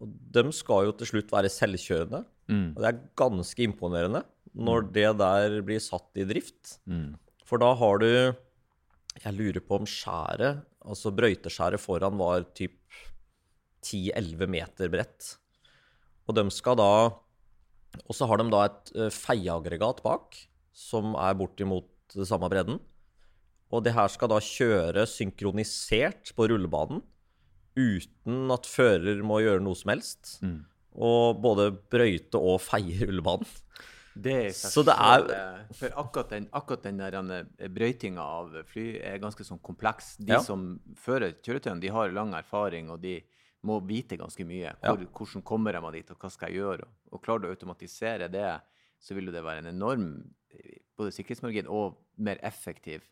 Og 0.00 0.08
de 0.32 0.44
skal 0.52 0.88
jo 0.88 0.94
til 0.96 1.10
slutt 1.10 1.32
være 1.32 1.52
selvkjørende. 1.52 2.22
Mm. 2.48 2.68
Og 2.72 2.80
det 2.80 2.88
er 2.88 3.04
ganske 3.18 3.64
imponerende 3.64 4.22
når 4.56 4.88
det 4.94 5.08
der 5.20 5.60
blir 5.66 5.82
satt 5.82 6.16
i 6.16 6.24
drift. 6.28 6.78
Mm. 6.88 7.16
For 7.44 7.60
da 7.60 7.74
har 7.74 7.98
du 8.00 8.10
Jeg 9.16 9.32
lurer 9.32 9.62
på 9.64 9.78
om 9.80 9.86
skjæret, 9.88 10.58
altså 10.86 11.12
brøyteskjæret 11.14 11.82
foran, 11.82 12.18
var 12.18 12.46
typ 12.56 12.78
10-11 13.84 14.50
meter 14.50 14.90
bredt. 14.92 15.36
Og 16.26 16.34
de 16.38 16.46
skal 16.50 16.78
da 16.80 16.90
Og 18.04 18.12
så 18.12 18.26
har 18.28 18.36
de 18.36 18.50
da 18.52 18.66
et 18.66 18.90
eh, 18.92 19.08
feieaggregat 19.14 20.02
bak, 20.04 20.36
som 20.76 21.14
er 21.16 21.36
bortimot 21.38 21.88
det 22.12 22.26
samme 22.28 22.50
bredden. 22.52 22.76
Og 23.72 23.82
det 23.82 23.94
her 23.96 24.10
skal 24.12 24.28
da 24.28 24.36
kjøre 24.42 25.06
synkronisert 25.08 26.34
på 26.36 26.48
rullebanen 26.50 27.00
uten 27.76 28.52
at 28.52 28.68
fører 28.68 29.22
må 29.24 29.40
gjøre 29.40 29.64
noe 29.64 29.78
som 29.78 29.94
helst. 29.94 30.36
Mm. 30.44 30.60
Og 30.92 31.40
både 31.40 31.70
brøyte 31.92 32.36
og 32.36 32.60
feie 32.64 33.08
rullebanen. 33.08 33.48
Det 34.18 34.54
Så 34.54 34.82
det 34.84 34.94
er- 34.96 35.66
For 35.74 35.88
akkurat 35.90 36.28
den, 36.30 36.48
akkurat 36.52 36.82
den 36.82 36.96
der 36.98 37.44
brøytinga 37.68 38.18
av 38.20 38.62
fly 38.64 38.98
er 39.02 39.18
ganske 39.18 39.44
sånn 39.44 39.60
kompleks. 39.60 40.16
De 40.18 40.32
Ja. 40.32 40.38
som 40.40 40.80
fører 40.94 41.34
kjøretøyene, 41.42 41.80
de 41.80 41.88
har 41.88 42.08
lang 42.10 42.32
erfaring, 42.34 42.90
og 42.90 43.00
de 43.02 43.22
må 43.64 43.80
vite 43.86 44.16
ganske 44.16 44.44
mye. 44.46 44.74
Ja. 44.82 44.94
Hvordan 44.96 45.42
kommer 45.42 45.72
jeg 45.72 45.82
meg 45.82 45.92
dit, 45.92 46.10
og 46.10 46.18
hva 46.18 46.30
skal 46.30 46.48
jeg 46.50 46.60
gjøre? 46.62 46.84
Og, 47.12 47.22
klarer 47.22 47.40
du 47.42 47.48
å 47.48 47.56
automatisere 47.56 48.30
det, 48.30 48.60
så 49.00 49.14
vil 49.14 49.26
jo 49.26 49.32
det 49.32 49.42
være 49.44 49.58
en 49.58 49.74
enorm 49.76 50.30
både 50.96 51.12
sikkerhetsmargin 51.12 51.68
og 51.68 51.96
mer 52.18 52.36
effektiv. 52.42 53.02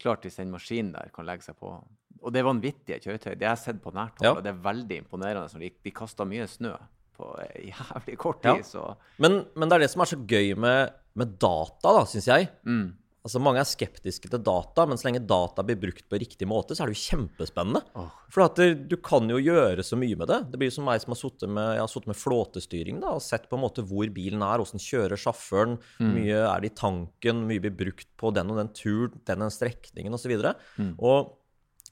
Klart 0.00 0.22
hvis 0.22 0.36
den 0.36 0.50
maskinen 0.50 0.92
der 0.92 1.10
kan 1.12 1.26
legge 1.26 1.42
seg 1.42 1.56
på. 1.58 1.84
Og 2.22 2.32
det 2.32 2.40
er 2.40 2.44
vanvittige 2.44 3.00
kjøretøy. 3.02 3.36
Det 3.38 3.42
har 3.46 3.56
jeg 3.56 3.58
sett 3.58 3.82
på 3.82 3.92
nært 3.92 4.16
hold, 4.18 4.22
Ja. 4.22 4.32
og 4.32 4.42
det 4.44 4.54
er 4.54 4.62
veldig 4.62 5.04
imponerende. 5.04 5.58
De, 5.58 5.70
de 5.84 5.90
kaster 5.90 6.24
mye 6.24 6.46
snø 6.46 6.78
på 7.18 7.32
jævlig 7.66 8.16
kort 8.22 8.44
Ja. 8.46 8.54
tid, 8.56 8.64
så 8.70 8.94
Men, 9.18 9.40
men 9.58 9.68
det 9.68 9.76
er 9.80 9.84
det 9.86 9.90
som 9.92 10.02
er 10.06 10.12
så 10.14 10.20
gøy 10.30 10.54
med, 10.56 10.94
med 11.18 11.36
data, 11.42 11.92
da, 11.98 12.06
syns 12.06 12.30
jeg. 12.30 12.48
mm. 12.64 12.88
Altså 13.28 13.40
Mange 13.42 13.58
er 13.60 13.66
skeptiske 13.68 14.30
til 14.30 14.40
data, 14.40 14.84
men 14.88 14.96
så 14.96 15.04
lenge 15.08 15.20
data 15.28 15.60
blir 15.66 15.76
brukt 15.76 16.06
på 16.08 16.16
riktig 16.22 16.46
måte, 16.48 16.72
så 16.72 16.84
er 16.86 16.88
det 16.88 16.94
jo 16.96 17.02
kjempespennende. 17.10 17.82
Oh. 17.98 18.06
For 18.32 18.44
at 18.46 18.56
du 18.88 18.94
kan 19.04 19.26
jo 19.28 19.36
gjøre 19.42 19.82
så 19.84 19.98
mye 20.00 20.16
med 20.16 20.30
det. 20.30 20.38
Det 20.54 20.60
blir 20.62 20.70
som 20.72 20.86
meg 20.88 21.02
som 21.02 21.12
har 21.12 21.18
sittet 21.20 21.50
med, 21.50 21.82
med 22.08 22.16
flåtestyring 22.16 23.02
da, 23.02 23.10
og 23.18 23.20
sett 23.26 23.48
på 23.50 23.58
en 23.58 23.64
måte 23.66 23.84
hvor 23.84 24.08
bilen 24.14 24.40
er, 24.46 24.62
åssen 24.64 24.80
kjører 24.80 25.18
sjåføren, 25.20 25.74
hvor 25.98 26.14
mye 26.14 26.38
er 26.46 26.62
det 26.64 26.70
i 26.70 26.76
tanken, 26.78 27.42
mye 27.50 27.60
blir 27.66 27.74
brukt 27.82 28.08
på 28.16 28.32
den 28.32 28.54
og 28.54 28.62
den 28.62 28.70
turen, 28.78 29.20
den 29.28 29.44
den 29.44 29.52
strekningen 29.52 30.14
osv. 30.16 30.32
Og, 30.38 30.64
Mm. 30.78 30.94
og 31.02 31.34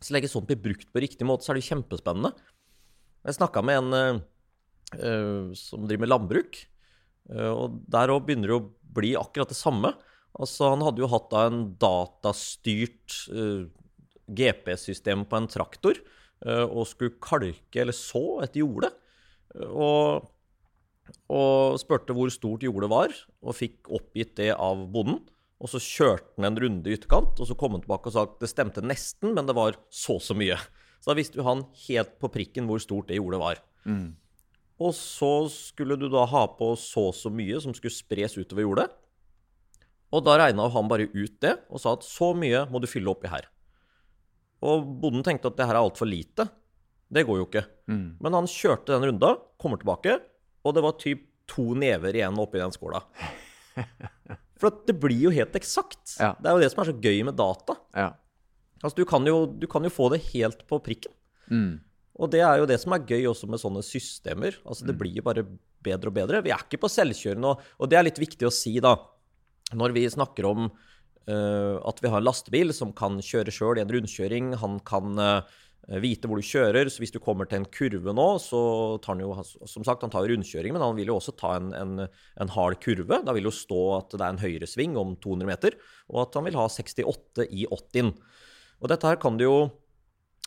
så 0.00 0.14
lenge 0.16 0.30
sånt 0.30 0.46
blir 0.48 0.62
brukt 0.62 0.88
på 0.94 1.02
riktig 1.04 1.26
måte, 1.26 1.44
så 1.44 1.52
er 1.52 1.58
det 1.58 1.66
jo 1.66 1.74
kjempespennende. 1.74 2.32
Jeg 3.26 3.34
snakka 3.42 3.62
med 3.66 3.82
en 3.82 3.92
eh, 3.92 4.22
som 4.94 5.86
driver 5.86 6.04
med 6.04 6.12
landbruk, 6.12 6.60
eh, 7.32 7.50
og 7.50 7.80
der 7.90 8.12
òg 8.14 8.26
begynner 8.26 8.52
det 8.52 8.58
å 8.60 8.68
bli 8.96 9.14
akkurat 9.18 9.50
det 9.50 9.58
samme. 9.58 9.92
Altså, 10.36 10.68
han 10.72 10.84
hadde 10.84 11.02
jo 11.02 11.10
hatt 11.10 11.30
da 11.32 11.46
en 11.48 11.62
datastyrt 11.80 13.18
eh, 13.32 13.66
GPS-system 14.26 15.24
på 15.28 15.38
en 15.38 15.50
traktor 15.50 15.96
eh, 15.96 16.64
og 16.64 16.88
skulle 16.90 17.16
kalke 17.22 17.82
eller 17.82 17.96
så 17.96 18.42
et 18.44 18.58
jorde. 18.60 18.90
Eh, 19.54 19.70
og, 19.70 20.28
og 21.32 21.80
spurte 21.80 22.16
hvor 22.16 22.32
stort 22.34 22.66
jordet 22.66 22.90
var, 22.92 23.16
og 23.42 23.56
fikk 23.56 23.90
oppgitt 23.96 24.36
det 24.42 24.52
av 24.54 24.86
bonden. 24.92 25.22
Og 25.56 25.70
så 25.72 25.80
kjørte 25.80 26.34
han 26.36 26.50
en 26.50 26.58
runde 26.60 26.90
i 26.90 26.98
ytterkant, 26.98 27.38
og 27.40 27.48
så 27.48 27.56
kom 27.56 27.78
han 27.78 27.84
tilbake 27.84 28.10
og 28.10 28.12
sa 28.12 28.26
at 28.26 28.36
det 28.42 28.50
stemte 28.52 28.84
nesten, 28.84 29.32
men 29.32 29.48
det 29.48 29.56
var 29.56 29.78
så 29.88 30.18
så 30.20 30.36
mye. 30.36 30.58
Så 31.00 31.08
da 31.08 31.16
visste 31.16 31.40
jo 31.40 31.46
han 31.46 31.64
helt 31.86 32.18
på 32.20 32.28
prikken 32.34 32.68
hvor 32.68 32.82
stort 32.82 33.08
det 33.08 33.16
jordet 33.16 33.40
var. 33.40 33.62
Mm. 33.88 34.10
Og 34.82 34.92
så 34.96 35.32
skulle 35.52 35.96
du 35.96 36.08
da 36.12 36.26
ha 36.28 36.44
på 36.58 36.74
så 36.80 37.08
og 37.10 37.16
så 37.16 37.32
mye 37.32 37.60
som 37.62 37.74
skulle 37.76 37.94
spres 37.94 38.36
utover 38.36 38.66
jordet. 38.66 38.86
Og 40.14 40.22
da 40.24 40.36
regna 40.38 40.68
han 40.72 40.90
bare 40.90 41.08
ut 41.12 41.38
det 41.42 41.54
og 41.66 41.80
sa 41.82 41.94
at 41.96 42.04
så 42.06 42.32
mye 42.36 42.66
må 42.70 42.80
du 42.82 42.88
fylle 42.90 43.10
oppi 43.10 43.30
her. 43.32 43.48
Og 44.66 44.84
bonden 45.00 45.24
tenkte 45.24 45.50
at 45.50 45.58
det 45.58 45.66
her 45.68 45.76
er 45.76 45.84
altfor 45.84 46.08
lite. 46.08 46.46
Det 47.12 47.24
går 47.26 47.40
jo 47.40 47.46
ikke. 47.48 47.64
Mm. 47.90 48.06
Men 48.22 48.36
han 48.36 48.48
kjørte 48.50 48.94
den 48.94 49.08
runda, 49.10 49.34
kommer 49.60 49.80
tilbake, 49.80 50.18
og 50.66 50.76
det 50.76 50.84
var 50.84 51.00
typ 51.00 51.24
to 51.46 51.70
never 51.78 52.16
igjen 52.16 52.38
oppi 52.42 52.60
den 52.60 52.74
skåla. 52.74 53.02
For 54.60 54.72
at 54.72 54.86
det 54.88 54.96
blir 54.98 55.26
jo 55.28 55.32
helt 55.34 55.56
eksakt. 55.58 56.16
Ja. 56.18 56.32
Det 56.40 56.48
er 56.48 56.56
jo 56.56 56.62
det 56.64 56.70
som 56.72 56.82
er 56.82 56.90
så 56.90 56.96
gøy 56.96 57.20
med 57.28 57.36
data. 57.38 57.76
Ja. 57.94 58.08
Altså, 58.82 58.96
du 58.98 59.04
kan 59.08 59.26
jo, 59.28 59.44
du 59.46 59.66
kan 59.70 59.84
jo 59.84 59.92
få 59.92 60.08
det 60.12 60.22
helt 60.32 60.64
på 60.68 60.80
prikken. 60.84 61.12
Mm. 61.52 61.78
Og 62.16 62.30
det 62.32 62.40
er 62.40 62.60
jo 62.60 62.68
det 62.68 62.78
som 62.80 62.94
er 62.96 63.04
gøy 63.04 63.26
også 63.28 63.48
med 63.50 63.60
sånne 63.60 63.82
systemer. 63.84 64.56
Altså, 64.64 64.84
Mm. 64.84 64.88
det 64.88 64.98
blir 64.98 65.16
jo 65.16 65.22
bare 65.26 65.44
bedre 65.82 66.08
og 66.08 66.14
bedre. 66.14 66.42
Vi 66.42 66.50
er 66.50 66.64
ikke 66.64 66.80
på 66.80 66.88
selvkjørende, 66.88 67.56
og, 67.78 67.90
det 67.90 67.98
er 67.98 68.04
litt 68.04 68.18
viktig 68.18 68.46
å 68.46 68.52
si, 68.52 68.78
da. 68.80 68.96
Når 69.74 69.92
vi 69.92 70.06
snakker 70.08 70.46
om 70.46 70.70
uh, 70.70 71.76
at 71.84 72.00
vi 72.00 72.08
har 72.08 72.18
en 72.18 72.24
lastebil 72.24 72.72
som 72.72 72.92
kan 72.92 73.18
kjøre 73.18 73.50
sjøl 73.50 73.78
i 73.78 73.82
en 73.82 73.90
rundkjøring, 73.90 74.54
han 74.56 74.78
kan 74.86 75.18
uh, 75.18 75.42
vite 76.02 76.26
hvor 76.26 76.38
du 76.38 76.46
kjører, 76.46 76.88
så 76.88 77.02
hvis 77.02 77.12
du 77.14 77.20
kommer 77.22 77.46
til 77.46 77.60
en 77.60 77.68
kurve 77.70 78.14
nå, 78.14 78.26
så 78.42 78.98
tar 79.02 79.14
han 79.14 79.22
jo 79.22 79.34
Som 79.66 79.84
sagt, 79.84 80.02
han 80.02 80.10
tar 80.10 80.26
rundkjøring, 80.26 80.72
men 80.72 80.82
han 80.82 80.96
vil 80.96 81.12
jo 81.12 81.18
også 81.20 81.36
ta 81.36 81.56
en, 81.56 81.72
en, 81.74 82.08
en 82.40 82.48
hard 82.48 82.80
kurve. 82.80 83.20
Da 83.22 83.34
vil 83.36 83.46
jo 83.50 83.54
stå 83.54 83.82
at 84.00 84.14
det 84.16 84.22
er 84.22 84.34
en 84.34 84.42
høyresving 84.42 84.96
om 84.96 85.16
200 85.16 85.46
meter, 85.46 85.76
og 86.10 86.24
at 86.26 86.34
han 86.34 86.46
vil 86.48 86.58
ha 86.58 86.66
68 86.70 87.46
i 87.50 87.66
80-en. 87.66 88.14
Og 88.82 88.90
dette 88.90 89.06
her 89.06 89.20
kan 89.20 89.38
du 89.38 89.44
jo 89.46 89.58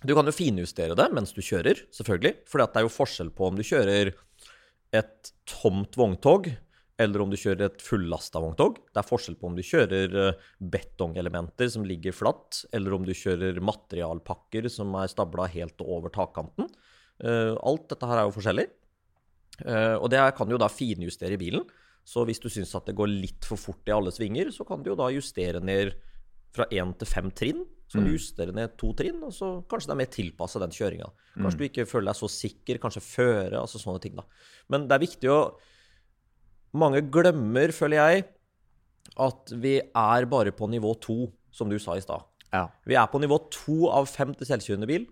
du 0.06 0.16
kan 0.16 0.28
jo 0.30 0.36
finjustere 0.36 0.96
det 0.96 1.10
mens 1.16 1.34
du 1.36 1.42
kjører, 1.44 1.82
selvfølgelig. 1.96 2.38
For 2.48 2.62
det 2.62 2.80
er 2.80 2.86
jo 2.88 2.94
forskjell 2.94 3.32
på 3.36 3.50
om 3.50 3.58
du 3.60 3.66
kjører 3.68 4.14
et 4.96 5.32
tomt 5.50 5.98
vogntog, 6.00 6.48
eller 7.00 7.24
om 7.24 7.32
du 7.32 7.38
kjører 7.40 7.70
et 7.70 7.84
fullasta 7.84 8.42
vogntog. 8.44 8.80
Det 8.92 9.00
er 9.00 9.08
forskjell 9.08 9.38
på 9.40 9.48
om 9.52 9.56
du 9.56 9.64
kjører 9.64 10.16
eh, 10.24 10.48
betongelementer 10.60 11.70
som 11.72 11.86
ligger 11.88 12.16
flatt, 12.16 12.64
eller 12.76 12.96
om 12.98 13.06
du 13.08 13.14
kjører 13.16 13.60
materialpakker 13.64 14.68
som 14.72 14.96
er 15.00 15.12
stabla 15.12 15.48
helt 15.52 15.80
over 15.86 16.12
takkanten. 16.16 16.68
Eh, 17.24 17.54
Alt 17.56 17.88
dette 17.92 18.10
her 18.10 18.22
er 18.22 18.28
jo 18.28 18.36
forskjellig. 18.36 18.68
Eh, 19.66 19.96
Og 20.00 20.10
det 20.12 20.24
kan 20.36 20.48
du 20.48 20.56
jo 20.58 20.62
da 20.64 20.72
finjustere 20.72 21.36
i 21.38 21.42
bilen. 21.42 21.64
Så 22.08 22.24
hvis 22.26 22.40
du 22.42 22.50
syns 22.50 22.72
at 22.76 22.88
det 22.90 22.98
går 22.98 23.12
litt 23.12 23.46
for 23.46 23.60
fort 23.60 23.88
i 23.88 23.94
alle 23.94 24.12
svinger, 24.16 24.50
så 24.56 24.66
kan 24.68 24.82
du 24.84 24.90
jo 24.92 25.00
da 25.00 25.12
justere 25.14 25.62
ned 25.62 25.94
fra 26.56 26.68
én 26.74 26.94
til 26.98 27.10
fem 27.10 27.30
trinn. 27.36 27.66
Så 27.90 28.04
du 28.06 28.12
justere 28.12 28.54
ned 28.54 28.76
to 28.78 28.92
trinn, 28.94 29.18
og 29.26 29.32
så 29.34 29.48
kanskje 29.66 29.90
det 29.90 29.94
er 29.96 29.98
mer 29.98 30.10
tilpassa 30.14 30.60
den 30.62 30.74
kjøringa. 30.76 31.08
Kanskje 31.40 31.58
du 31.58 31.64
ikke 31.66 31.86
føler 31.90 32.12
deg 32.12 32.20
så 32.20 32.28
sikker, 32.30 32.78
kanskje 32.84 33.02
føre, 33.02 33.56
altså 33.58 33.82
sånne 33.82 34.04
ting, 34.04 34.20
da. 34.20 34.28
Men 34.70 34.86
det 34.86 34.98
er 34.98 35.06
viktig 35.08 35.34
å 35.34 35.42
Mange 36.78 37.00
glemmer, 37.10 37.72
føler 37.74 37.98
jeg, 37.98 38.26
at 39.18 39.54
vi 39.58 39.80
er 39.82 40.26
bare 40.30 40.52
på 40.54 40.68
nivå 40.70 40.92
to, 41.02 41.24
som 41.50 41.66
du 41.66 41.80
sa 41.82 41.96
i 41.98 42.04
stad. 42.04 42.22
ja. 42.54 42.68
Vi 42.86 42.94
er 42.94 43.08
på 43.10 43.18
nivå 43.18 43.40
to 43.50 43.88
av 43.90 44.06
fem 44.06 44.36
til 44.38 44.46
selvkjørende 44.46 44.86
bil, 44.86 45.08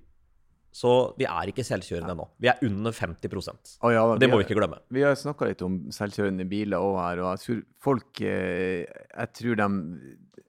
så 0.77 0.91
vi 1.17 1.25
er 1.25 1.49
ikke 1.49 1.65
selvkjørende 1.65 2.13
ennå. 2.13 2.27
Vi 2.37 2.51
er 2.51 2.61
under 2.67 2.93
50 2.93 3.33
oh, 3.81 3.89
ja, 3.89 4.03
Det 4.21 4.29
må 4.29 4.37
vi 4.37 4.45
ikke 4.45 4.59
glemme. 4.59 4.77
Vi 4.93 5.01
har 5.01 5.17
snakka 5.17 5.49
litt 5.49 5.63
om 5.65 5.79
selvkjørende 5.89 6.45
biler 6.45 6.77
òg 6.77 6.99
her, 7.01 7.23
og 7.23 7.31
jeg 7.31 7.43
tror 7.47 7.63
folk 7.87 8.21
eh, 8.21 8.85
Jeg 8.85 9.33
tror 9.39 9.57
de 9.63 9.69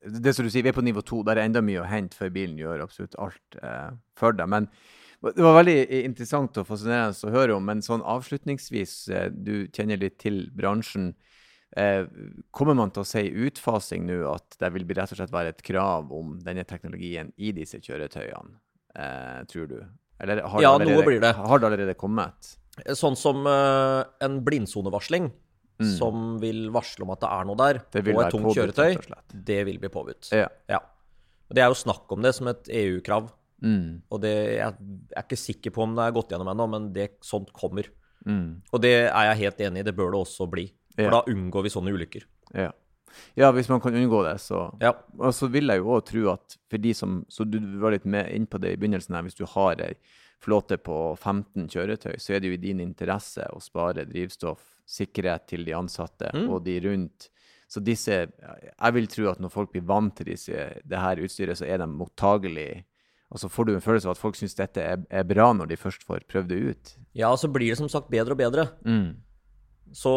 Det 0.02 0.34
som 0.36 0.44
du 0.46 0.50
sier, 0.50 0.62
vi 0.62 0.70
er 0.70 0.76
på 0.76 0.84
nivå 0.84 1.02
to. 1.04 1.22
Der 1.26 1.38
er 1.40 1.48
enda 1.48 1.62
mye 1.64 1.82
å 1.82 1.88
hente 1.88 2.16
før 2.18 2.30
bilen 2.34 2.58
gjør 2.60 2.84
absolutt 2.84 3.16
alt 3.18 3.58
eh, 3.62 3.90
for 4.18 4.32
deg. 4.38 4.48
Men 4.48 4.68
det 5.22 5.42
var 5.42 5.56
veldig 5.58 5.78
interessant 6.04 6.58
og 6.60 6.68
fascinerende 6.68 7.26
å 7.26 7.32
høre 7.34 7.56
om. 7.56 7.64
Men 7.66 7.82
sånn 7.82 8.04
avslutningsvis, 8.06 8.92
eh, 9.10 9.28
du 9.34 9.66
kjenner 9.74 9.98
litt 9.98 10.18
til 10.22 10.44
bransjen. 10.54 11.14
Eh, 11.76 12.06
kommer 12.54 12.74
man 12.78 12.90
til 12.94 13.02
å 13.02 13.08
si 13.08 13.26
utfasing 13.28 14.06
nå, 14.08 14.20
at 14.32 14.56
det 14.62 14.70
vil 14.72 14.86
rett 14.88 15.12
og 15.12 15.18
slett 15.18 15.34
være 15.34 15.52
et 15.52 15.62
krav 15.66 16.12
om 16.16 16.38
denne 16.40 16.64
teknologien 16.64 17.32
i 17.36 17.50
disse 17.52 17.80
kjøretøyene, 17.84 18.54
eh, 18.96 19.42
tror 19.50 19.68
du? 19.68 19.80
Eller 20.20 20.40
har, 20.42 20.62
Ja, 20.62 20.78
det 20.78 20.88
noe 20.88 21.04
blir 21.04 21.20
det. 21.20 21.34
har 21.36 21.58
det 21.58 21.66
allerede 21.68 21.94
kommet? 21.98 22.54
Sånn 22.94 23.16
som 23.18 23.44
eh, 23.46 24.04
en 24.24 24.40
blindsonevarsling, 24.46 25.28
Mm. 25.78 25.90
som 25.94 26.22
vil 26.42 26.70
varsle 26.74 27.04
om 27.04 27.10
at 27.14 27.20
det 27.22 27.28
er 27.30 27.44
noe 27.46 27.56
der, 27.60 27.76
og 27.86 28.22
et 28.24 28.32
tungt 28.34 28.56
kjøretøy, 28.56 28.96
det 29.46 29.58
vil 29.68 29.78
bli 29.78 29.88
påbudt. 29.94 30.30
Ja. 30.34 30.48
Ja. 30.68 30.80
Det 31.54 31.62
er 31.62 31.68
jo 31.70 31.76
snakk 31.78 32.10
om 32.12 32.24
det 32.24 32.34
som 32.34 32.48
et 32.50 32.66
EU-krav. 32.68 33.28
Mm. 33.62 34.02
Og 34.10 34.20
det, 34.22 34.32
jeg 34.58 34.74
er 35.14 35.22
ikke 35.22 35.38
sikker 35.38 35.70
på 35.74 35.82
om 35.86 35.94
det 35.94 36.04
er 36.04 36.16
gått 36.16 36.30
gjennom 36.34 36.50
ennå, 36.50 36.66
men 36.70 36.92
det, 36.92 37.08
sånt 37.22 37.52
kommer. 37.54 37.86
Mm. 38.26 38.60
Og 38.72 38.82
det 38.82 38.92
er 39.06 39.30
jeg 39.30 39.40
helt 39.44 39.62
enig 39.68 39.80
i, 39.80 39.86
det 39.88 39.94
bør 39.96 40.12
det 40.14 40.20
også 40.24 40.48
bli. 40.50 40.66
For 40.96 41.02
Ja. 41.06 41.10
da 41.10 41.22
unngår 41.30 41.62
vi 41.62 41.70
sånne 41.70 41.94
ulykker. 41.94 42.26
Ja. 42.54 42.72
ja, 43.38 43.50
hvis 43.52 43.68
man 43.68 43.80
kan 43.80 43.94
unngå 43.94 44.24
det, 44.26 44.40
så 44.40 44.74
Ja. 44.82 44.92
Og 45.18 45.32
så 45.34 45.48
vil 45.50 45.66
jeg 45.68 45.78
jo 45.78 45.94
òg 45.94 46.04
tro 46.06 46.32
at 46.32 46.56
for 46.68 46.78
de 46.78 46.92
som 46.94 47.24
Så 47.28 47.44
du 47.48 47.58
var 47.78 47.92
litt 47.92 48.04
med 48.04 48.30
inn 48.34 48.46
på 48.46 48.58
det 48.60 48.72
i 48.72 48.76
begynnelsen 48.76 49.14
her. 49.14 49.22
Hvis 49.22 49.36
du 49.38 49.46
har 49.46 49.80
ei 49.80 49.94
flåte 50.40 50.76
på 50.78 51.16
15 51.18 51.68
kjøretøy, 51.68 52.18
så 52.18 52.34
er 52.34 52.40
det 52.40 52.48
jo 52.48 52.54
i 52.54 52.62
din 52.62 52.80
interesse 52.80 53.42
å 53.50 53.60
spare 53.60 54.04
drivstoff, 54.06 54.77
sikkerhet 54.88 55.46
til 55.50 55.66
de 55.68 55.74
ansatte 55.76 56.30
Mm. 56.34 56.48
og 56.50 56.64
de 56.64 56.78
rundt. 56.80 57.28
Så 57.68 57.82
disse 57.84 58.08
Jeg 58.80 58.94
vil 58.94 59.06
tro 59.12 59.28
at 59.30 59.40
når 59.40 59.50
folk 59.52 59.72
blir 59.74 59.84
vant 59.84 60.14
til 60.16 60.26
disse, 60.32 60.52
det 60.84 60.98
her 60.98 61.20
utstyret, 61.20 61.58
så 61.60 61.66
er 61.68 61.78
de 61.82 61.86
mottagelige. 61.86 62.84
Og 63.30 63.38
så 63.38 63.50
får 63.52 63.66
du 63.66 63.74
en 63.74 63.84
følelse 63.84 64.08
av 64.08 64.12
at 64.16 64.22
folk 64.22 64.36
syns 64.36 64.54
dette 64.56 64.80
er, 64.80 65.02
er 65.10 65.24
bra 65.28 65.52
når 65.52 65.68
de 65.68 65.76
først 65.76 66.06
får 66.08 66.24
prøvd 66.30 66.48
det 66.48 66.60
ut. 66.70 66.92
Ja, 67.12 67.28
og 67.30 67.36
så 67.38 67.50
blir 67.52 67.68
det 67.68 67.76
som 67.76 67.88
sagt 67.92 68.08
bedre 68.08 68.32
og 68.32 68.38
bedre. 68.40 68.70
Så 69.92 70.12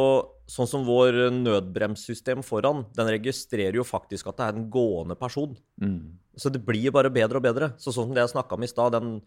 sånn 0.51 0.67
som 0.67 0.83
vår 0.87 1.29
nødbremssystem 1.31 2.41
foran, 2.43 2.85
den 2.95 3.07
registrerer 3.07 3.75
jo 3.79 3.83
faktisk 3.87 4.27
at 4.27 4.37
det 4.39 4.47
er 4.47 4.57
en 4.57 4.69
gående 4.71 5.15
person. 5.19 5.53
Mm. 5.81 6.17
Så 6.35 6.51
det 6.51 6.63
blir 6.65 6.91
bare 6.91 7.11
bedre 7.11 7.39
og 7.39 7.43
bedre. 7.43 7.71
Så 7.79 7.91
sånn 7.91 8.07
som 8.09 8.15
det 8.15 8.23
jeg 8.25 8.33
snakka 8.35 8.55
om 8.55 8.63
i 8.63 8.67
stad, 8.71 8.91
den, 8.95 9.21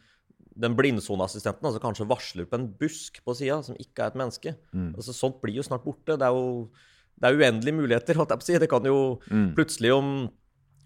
den 0.57 0.77
blindsoneassistenten 0.79 1.67
altså 1.67 1.81
kanskje 1.83 2.07
varsler 2.07 2.47
på 2.47 2.59
en 2.61 2.69
busk 2.79 3.21
på 3.27 3.35
sida 3.35 3.57
som 3.67 3.75
ikke 3.81 4.05
er 4.05 4.13
et 4.13 4.19
menneske. 4.21 4.53
Mm. 4.73 4.93
Altså 4.95 5.15
Sånt 5.17 5.41
blir 5.43 5.57
jo 5.59 5.65
snart 5.67 5.83
borte. 5.87 6.15
Det 6.21 6.23
er 6.29 6.35
jo 6.37 6.71
det 7.19 7.29
er 7.31 7.37
uendelige 7.39 7.75
muligheter, 7.79 8.15
holdt 8.19 8.31
jeg 8.35 8.41
på 8.41 8.47
å 8.47 8.51
si. 8.53 8.59
Det 8.63 8.71
kan 8.71 8.87
jo 8.91 8.99
Mm. 9.31 9.53
plutselig 9.57 9.93
om, 9.95 10.09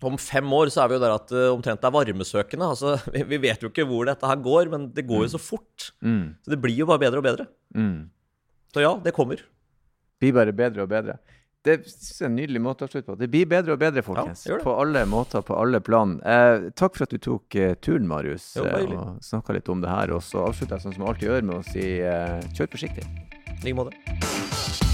om 0.09 0.17
fem 0.21 0.47
år 0.53 0.71
så 0.73 0.85
er 0.85 0.89
vi 0.93 0.97
jo 0.99 1.03
der 1.03 1.15
at 1.17 1.29
det 1.33 1.47
omtrent 1.53 1.85
er 1.85 1.95
varmesøkende. 1.95 2.69
Altså, 2.73 2.97
vi, 3.15 3.23
vi 3.29 3.39
vet 3.49 3.63
jo 3.65 3.69
ikke 3.73 3.87
hvor 3.89 4.07
dette 4.09 4.27
her 4.29 4.37
går, 4.45 4.71
men 4.73 4.89
det 4.95 5.07
går 5.09 5.25
jo 5.27 5.33
så 5.37 5.41
fort. 5.43 5.91
Mm. 6.05 6.37
Så 6.45 6.53
det 6.55 6.61
blir 6.65 6.77
jo 6.81 6.87
bare 6.89 7.03
bedre 7.05 7.21
og 7.21 7.27
bedre. 7.29 7.49
Mm. 7.77 8.09
Så 8.73 8.85
ja, 8.85 8.93
det 9.05 9.15
kommer. 9.17 9.41
blir 10.21 10.33
bare 10.37 10.53
bedre 10.53 10.83
og 10.85 10.89
bedre. 10.93 11.19
Det 11.69 11.77
er 11.77 12.27
en 12.29 12.37
nydelig 12.39 12.63
måte 12.65 12.89
å 12.89 12.91
slutte 12.91 13.11
på. 13.11 13.19
Det 13.21 13.29
blir 13.33 13.49
bedre 13.51 13.77
og 13.77 13.83
bedre, 13.83 14.05
folkens. 14.07 14.47
Ja. 14.49 14.59
På 14.65 14.79
alle 14.81 15.05
måter, 15.11 15.45
på 15.45 15.57
alle 15.59 15.83
plan. 15.85 16.17
Eh, 16.25 16.69
takk 16.79 16.97
for 16.97 17.09
at 17.09 17.15
du 17.15 17.21
tok 17.23 17.59
eh, 17.59 17.77
turen, 17.85 18.09
Marius, 18.09 18.51
Jo, 18.57 18.67
eh, 18.67 18.97
og 18.97 19.23
snakka 19.25 19.59
litt 19.59 19.69
om 19.73 19.85
det 19.85 19.93
her. 19.93 20.17
Og 20.17 20.25
så 20.25 20.47
avslutter 20.49 20.79
jeg 20.79 20.89
sånn 20.89 20.97
som 20.99 21.07
jeg 21.07 21.15
alltid 21.15 21.31
gjør, 21.33 21.49
med 21.53 21.57
å 21.61 21.65
si 21.69 21.89
eh, 22.01 22.53
kjør 22.57 22.75
forsiktig. 22.79 23.09
I 23.59 23.65
like 23.67 23.79
måte. 23.79 24.88